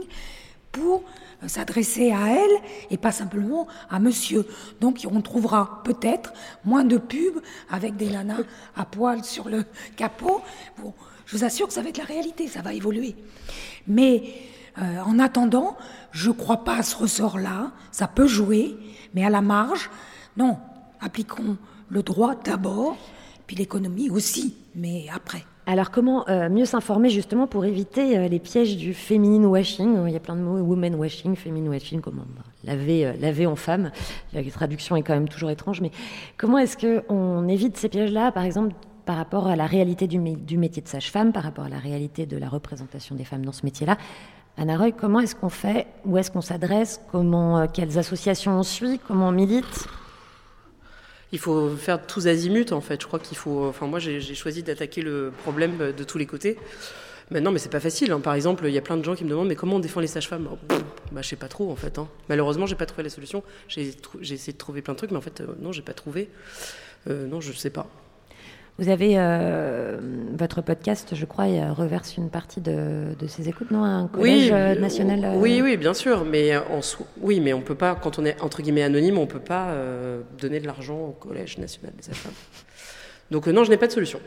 [0.72, 1.04] pour
[1.42, 4.46] euh, s'adresser à elle et pas simplement à monsieur.
[4.80, 6.32] Donc on trouvera peut-être
[6.64, 8.42] moins de pubs avec des nanas
[8.74, 9.64] à poil sur le
[9.96, 10.40] capot.
[11.26, 13.14] Je vous assure que ça va être la réalité, ça va évoluer.
[13.86, 14.34] Mais
[14.78, 15.76] euh, en attendant,
[16.10, 17.72] je ne crois pas à ce ressort-là.
[17.90, 18.76] Ça peut jouer,
[19.14, 19.90] mais à la marge,
[20.36, 20.58] non.
[21.00, 21.56] Appliquons
[21.88, 22.96] le droit d'abord,
[23.46, 25.44] puis l'économie aussi, mais après.
[25.64, 30.06] Alors comment euh, mieux s'informer justement pour éviter euh, les pièges du féminine washing?
[30.08, 33.46] Il y a plein de mots, woman washing, féminine washing, comment bah, laver, euh, laver
[33.46, 33.92] en femme.
[34.32, 35.92] La traduction est quand même toujours étrange, mais
[36.36, 40.36] comment est-ce qu'on évite ces pièges-là, par exemple par rapport à la réalité du, mé-
[40.36, 43.50] du métier de sage-femme, par rapport à la réalité de la représentation des femmes dans
[43.52, 43.96] ce métier-là?
[44.56, 45.86] Anna Roy, comment est-ce qu'on fait?
[46.04, 47.00] Où est-ce qu'on s'adresse?
[47.10, 49.00] Comment, Quelles associations on suit?
[49.06, 49.86] Comment on milite?
[51.32, 53.00] Il faut faire tous azimuts, en fait.
[53.00, 53.64] Je crois qu'il faut.
[53.64, 56.58] Enfin, moi, j'ai choisi d'attaquer le problème de tous les côtés.
[57.30, 58.12] Maintenant, mais c'est pas facile.
[58.12, 58.20] hein.
[58.20, 60.00] Par exemple, il y a plein de gens qui me demandent mais comment on défend
[60.00, 60.48] les sages-femmes?
[60.52, 60.58] Oh,
[61.12, 61.98] Bah, je sais pas trop, en fait.
[61.98, 62.06] hein.
[62.28, 63.42] Malheureusement, j'ai pas trouvé la solution.
[63.68, 66.28] J'ai essayé de trouver plein de trucs, mais en fait, euh, non, j'ai pas trouvé.
[67.08, 67.88] Euh, non, je sais pas.
[68.78, 69.98] Vous avez euh,
[70.36, 71.44] votre podcast, je crois,
[71.74, 75.60] reverse une partie de, de ses écoutes, non Un collège euh, euh, national euh, Oui,
[75.62, 76.52] oui, bien sûr, mais
[77.20, 80.22] oui, mais on peut pas, quand on est entre guillemets anonyme, on peut pas euh,
[80.40, 82.32] donner de l'argent au collège national des sages-femmes.
[83.30, 84.20] Donc non, je n'ai pas de solution.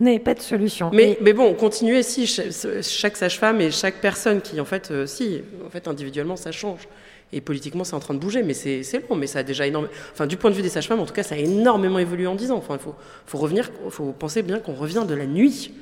[0.00, 0.90] N'avez pas de solution.
[0.92, 2.50] Mais, mais bon, continuez si cha-
[2.82, 6.88] chaque sage-femme et chaque personne qui, en fait, si, en fait, individuellement, ça change.
[7.32, 9.92] Et politiquement, c'est en train de bouger, mais c'est long, mais ça a déjà énormément.
[10.12, 12.34] Enfin, du point de vue des sages-femmes, en tout cas, ça a énormément évolué en
[12.36, 12.56] 10 ans.
[12.58, 12.94] Enfin, il faut,
[13.26, 15.72] faut revenir, faut penser bien qu'on revient de la nuit.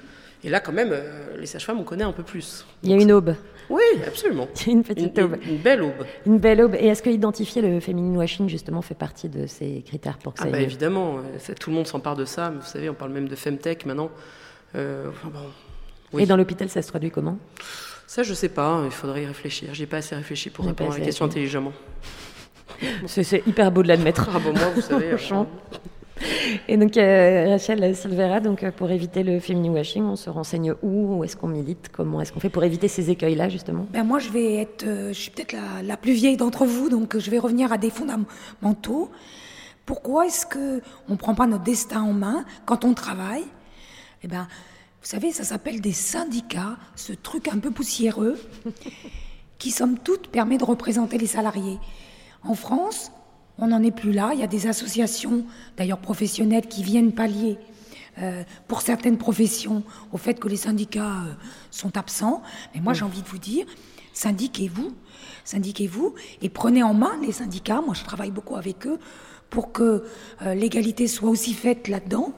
[0.45, 2.65] Et là, quand même, euh, les sages-femmes, on connaît un peu plus.
[2.83, 3.35] Il y a une aube.
[3.71, 4.49] Oui, absolument.
[4.67, 5.37] une petite Une- aube.
[5.45, 6.05] une- une belle aube.
[6.27, 6.75] Une belle aube.
[6.75, 10.41] Et est-ce que identifier le féminine washing, justement, fait partie de ces critères pour que
[10.41, 12.51] Ah ça bah ait- évidemment, euh, tout le monde s'empare de ça.
[12.51, 14.11] Vous savez, on parle même de femtech maintenant.
[14.75, 15.39] Euh, enfin bon,
[16.15, 16.23] oui.
[16.23, 17.39] Et dans l'hôpital, ça se traduit comment?
[18.13, 19.71] Ça, je sais pas, il faudrait y réfléchir.
[19.73, 21.73] J'ai pas assez réfléchi pour répondre à la question intelligemment.
[23.07, 24.29] C'est hyper beau de l'admettre.
[24.35, 25.45] Ah bon, moi, vous savez, euh.
[26.69, 30.75] Et donc, euh, Rachel Silvera, donc, euh, pour éviter le féminin washing, on se renseigne
[30.83, 31.17] où?
[31.17, 31.89] Où est-ce qu'on milite?
[31.91, 33.87] Comment est-ce qu'on fait pour éviter ces écueils-là, justement?
[33.91, 36.91] Ben moi, je vais être, euh, je suis peut-être la, la plus vieille d'entre vous,
[36.91, 39.11] donc je vais revenir à des fondamentaux.
[39.87, 43.47] Pourquoi est-ce que on prend pas notre destin en main quand on travaille?
[44.23, 44.47] Eh ben,
[45.03, 48.39] vous savez, ça s'appelle des syndicats, ce truc un peu poussiéreux,
[49.59, 51.81] qui somme toute permet de représenter les salariés.
[52.45, 53.11] En France,
[53.59, 54.31] on n'en est plus là.
[54.33, 55.45] Il y a des associations,
[55.77, 57.59] d'ailleurs professionnelles, qui viennent pallier
[58.19, 59.83] euh, pour certaines professions
[60.13, 61.35] au fait que les syndicats euh,
[61.73, 62.41] sont absents.
[62.73, 63.67] Mais moi, j'ai envie de vous dire,
[64.13, 64.93] syndiquez-vous,
[65.45, 67.81] syndiquez-vous et prenez en main les syndicats.
[67.81, 69.01] Moi, je travaille beaucoup avec eux
[69.51, 70.05] pour que
[70.43, 72.33] euh, l'égalité soit aussi faite là-dedans.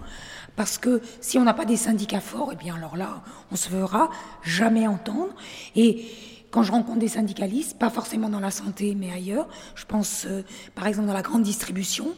[0.57, 3.68] Parce que si on n'a pas des syndicats forts, eh bien alors là, on se
[3.68, 4.11] fera
[4.42, 5.34] jamais entendre.
[5.74, 6.07] Et
[6.50, 10.42] quand je rencontre des syndicalistes, pas forcément dans la santé, mais ailleurs, je pense euh,
[10.74, 12.14] par exemple dans la grande distribution,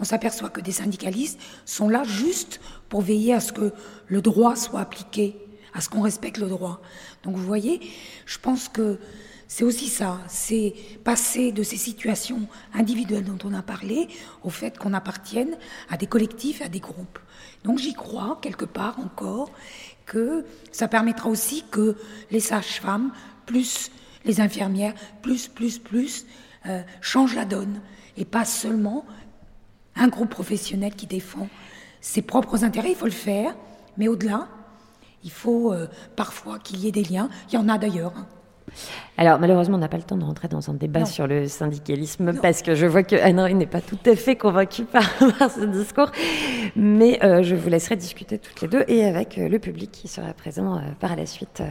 [0.00, 3.72] on s'aperçoit que des syndicalistes sont là juste pour veiller à ce que
[4.08, 5.36] le droit soit appliqué,
[5.72, 6.80] à ce qu'on respecte le droit.
[7.22, 7.80] Donc vous voyez,
[8.26, 8.98] je pense que
[9.52, 14.06] c'est aussi ça, c'est passer de ces situations individuelles dont on a parlé
[14.44, 17.18] au fait qu'on appartienne à des collectifs, à des groupes.
[17.64, 19.50] Donc j'y crois quelque part encore
[20.06, 21.96] que ça permettra aussi que
[22.30, 23.10] les sages-femmes,
[23.44, 23.90] plus
[24.24, 26.26] les infirmières, plus, plus, plus,
[26.66, 27.80] euh, changent la donne
[28.16, 29.04] et pas seulement
[29.96, 31.48] un groupe professionnel qui défend
[32.00, 33.56] ses propres intérêts, il faut le faire,
[33.96, 34.46] mais au-delà,
[35.24, 37.28] il faut euh, parfois qu'il y ait des liens.
[37.48, 38.14] Il y en a d'ailleurs.
[38.16, 38.28] hein.
[39.18, 41.06] Alors, malheureusement, on n'a pas le temps de rentrer dans un débat Non.
[41.06, 44.84] sur le syndicalisme parce que je vois que Anne-Marie n'est pas tout à fait convaincue
[44.92, 45.08] par,
[45.38, 46.10] par ce discours.
[46.76, 50.08] Mais euh, je vous laisserai discuter toutes les deux et avec euh, le public qui
[50.08, 51.62] sera présent euh, par la suite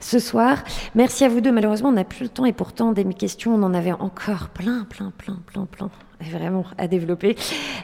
[0.00, 0.62] ce soir.
[0.94, 1.52] Merci à vous deux.
[1.52, 4.84] Malheureusement, on n'a plus le temps et pourtant, des questions, on en avait encore plein,
[4.88, 5.90] plein, plein, plein, plein.
[6.20, 7.36] Vraiment à développer.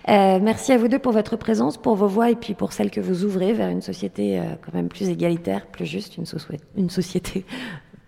[0.09, 2.91] Euh, merci à vous deux pour votre présence, pour vos voix et puis pour celle
[2.91, 7.45] que vous ouvrez vers une société euh, quand même plus égalitaire, plus juste, une société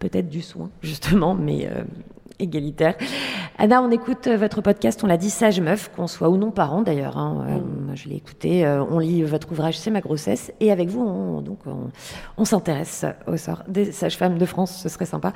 [0.08, 1.82] peut-être du soin, justement, mais euh,
[2.38, 2.94] égalitaire.
[3.58, 6.50] Anna, on écoute euh, votre podcast, on l'a dit, Sage Meuf, qu'on soit ou non
[6.50, 7.16] parent d'ailleurs.
[7.16, 8.66] hein, euh, moi, je l'ai écouté.
[8.66, 10.52] euh, on lit votre ouvrage C'est ma grossesse.
[10.58, 11.90] Et avec vous, on, donc, on,
[12.36, 15.32] on s'intéresse au sort des sages-femmes de France, ce serait sympa.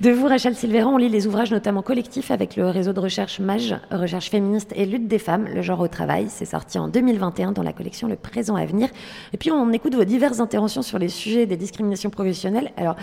[0.00, 3.38] De vous, Rachel Silveran, on lit les ouvrages notamment collectifs avec le réseau de recherche
[3.38, 6.26] MAGE, Recherche féministe et lutte des femmes, le genre au travail.
[6.28, 8.88] C'est sorti en 2021 dans la collection Le présent à venir.
[9.32, 12.72] Et puis, on écoute vos diverses interventions sur les sujets des discriminations professionnelles.
[12.76, 12.96] Alors,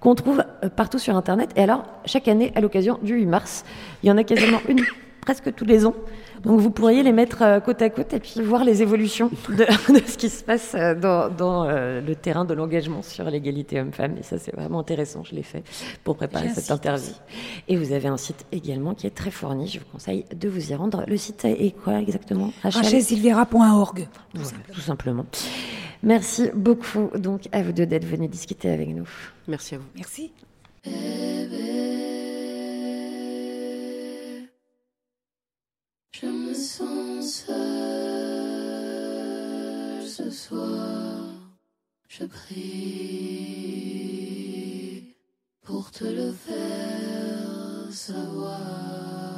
[0.00, 1.50] qu'on trouve euh, partout sur Internet.
[1.56, 3.64] Et alors, chaque année, à l'occasion du 8 mars,
[4.02, 4.82] il y en a quasiment une
[5.20, 5.94] presque tous les ans.
[6.44, 9.54] Donc, vous pourriez les mettre euh, côte à côte et puis voir les évolutions de,
[10.00, 13.80] de ce qui se passe euh, dans, dans, euh, le terrain de l'engagement sur l'égalité
[13.80, 14.16] homme-femme.
[14.18, 15.22] Et ça, c'est vraiment intéressant.
[15.24, 15.62] Je l'ai fait
[16.04, 17.12] pour préparer cette site interview.
[17.68, 19.68] Et vous avez un site également qui est très fourni.
[19.68, 21.04] Je vous conseille de vous y rendre.
[21.06, 24.08] Le site est quoi exactement rachelsilvera.org.
[24.34, 25.26] Voilà, tout simplement.
[26.02, 29.08] Merci beaucoup donc à vous deux d'être venus discuter avec nous.
[29.46, 29.84] Merci à vous.
[29.94, 30.32] Merci.
[36.20, 37.56] Je me sens seule
[40.06, 41.16] ce soir.
[42.08, 42.60] Je prie
[45.62, 49.29] pour te le faire savoir.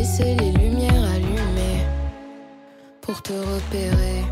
[0.00, 1.84] Laissé les lumières allumées
[3.02, 4.24] pour te repérer.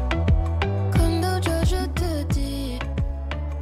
[0.97, 2.79] Comme Dojo, je te dis,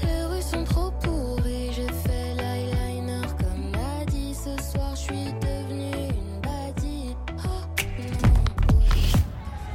[0.04, 1.72] les rues sont trop pourries.
[1.72, 4.34] J'ai fait l'eyeliner comme Maddy.
[4.34, 7.16] Ce soir, je suis devenue une baddie.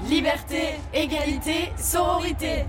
[0.09, 2.63] Liberté, égalité, sororité.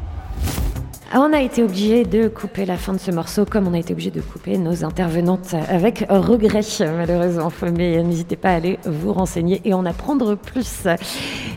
[1.15, 3.79] Ah, on a été obligé de couper la fin de ce morceau, comme on a
[3.79, 7.53] été obligé de couper nos intervenantes avec regret, malheureusement.
[7.77, 10.87] Mais n'hésitez pas à aller vous renseigner et en apprendre plus.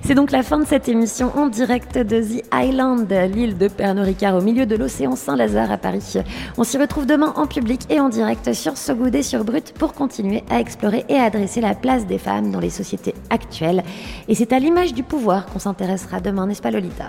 [0.03, 4.05] C'est donc la fin de cette émission en direct de The Island, l'île de Pernod
[4.05, 6.15] Ricard au milieu de l'océan Saint-Lazare à Paris.
[6.57, 9.71] On s'y retrouve demain en public et en direct sur So Good et sur Brut
[9.71, 13.83] pour continuer à explorer et à adresser la place des femmes dans les sociétés actuelles.
[14.27, 17.05] Et c'est à l'image du pouvoir qu'on s'intéressera demain, n'est-ce pas Lolita?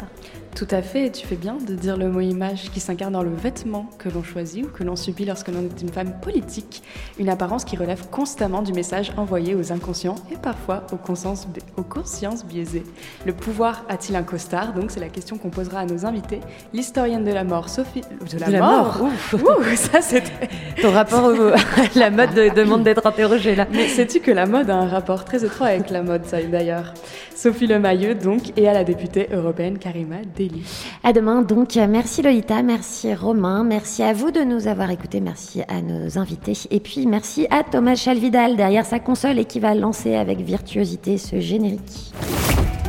[0.57, 3.23] Tout à fait, et tu fais bien de dire le mot image qui s'incarne dans
[3.23, 6.83] le vêtement que l'on choisit ou que l'on subit lorsque l'on est une femme politique,
[7.19, 11.47] une apparence qui relève constamment du message envoyé aux inconscients et parfois aux consciences,
[11.77, 12.85] aux consciences biaisées.
[13.27, 14.73] Le pouvoir a-t-il un costard?
[14.73, 16.41] Donc c'est la question qu'on posera à nos invités,
[16.73, 18.01] l'historienne de la mort Sophie...
[18.01, 19.03] De la, De la mort, mort.
[19.03, 20.49] Ouf, ouh, ça c'était...
[20.81, 21.51] Ton rapport au-
[21.99, 23.67] la mode de- demande d'être interrogée là.
[23.73, 26.95] Mais sais-tu que la mode a un rapport très étroit avec la mode, ça d'ailleurs?
[27.35, 30.17] Sophie Lemailleux donc, et à la députée européenne Karima
[30.49, 30.62] Deli.
[31.03, 31.76] À demain donc.
[31.76, 36.57] Merci Lolita, merci Romain, merci à vous de nous avoir écoutés, merci à nos invités
[36.70, 41.18] et puis merci à Thomas Chalvidal derrière sa console et qui va lancer avec virtuosité
[41.18, 42.12] ce générique.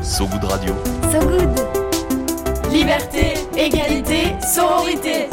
[0.01, 0.73] So Good Radio.
[1.11, 1.77] So good
[2.71, 5.27] Liberté, égalité, sororité.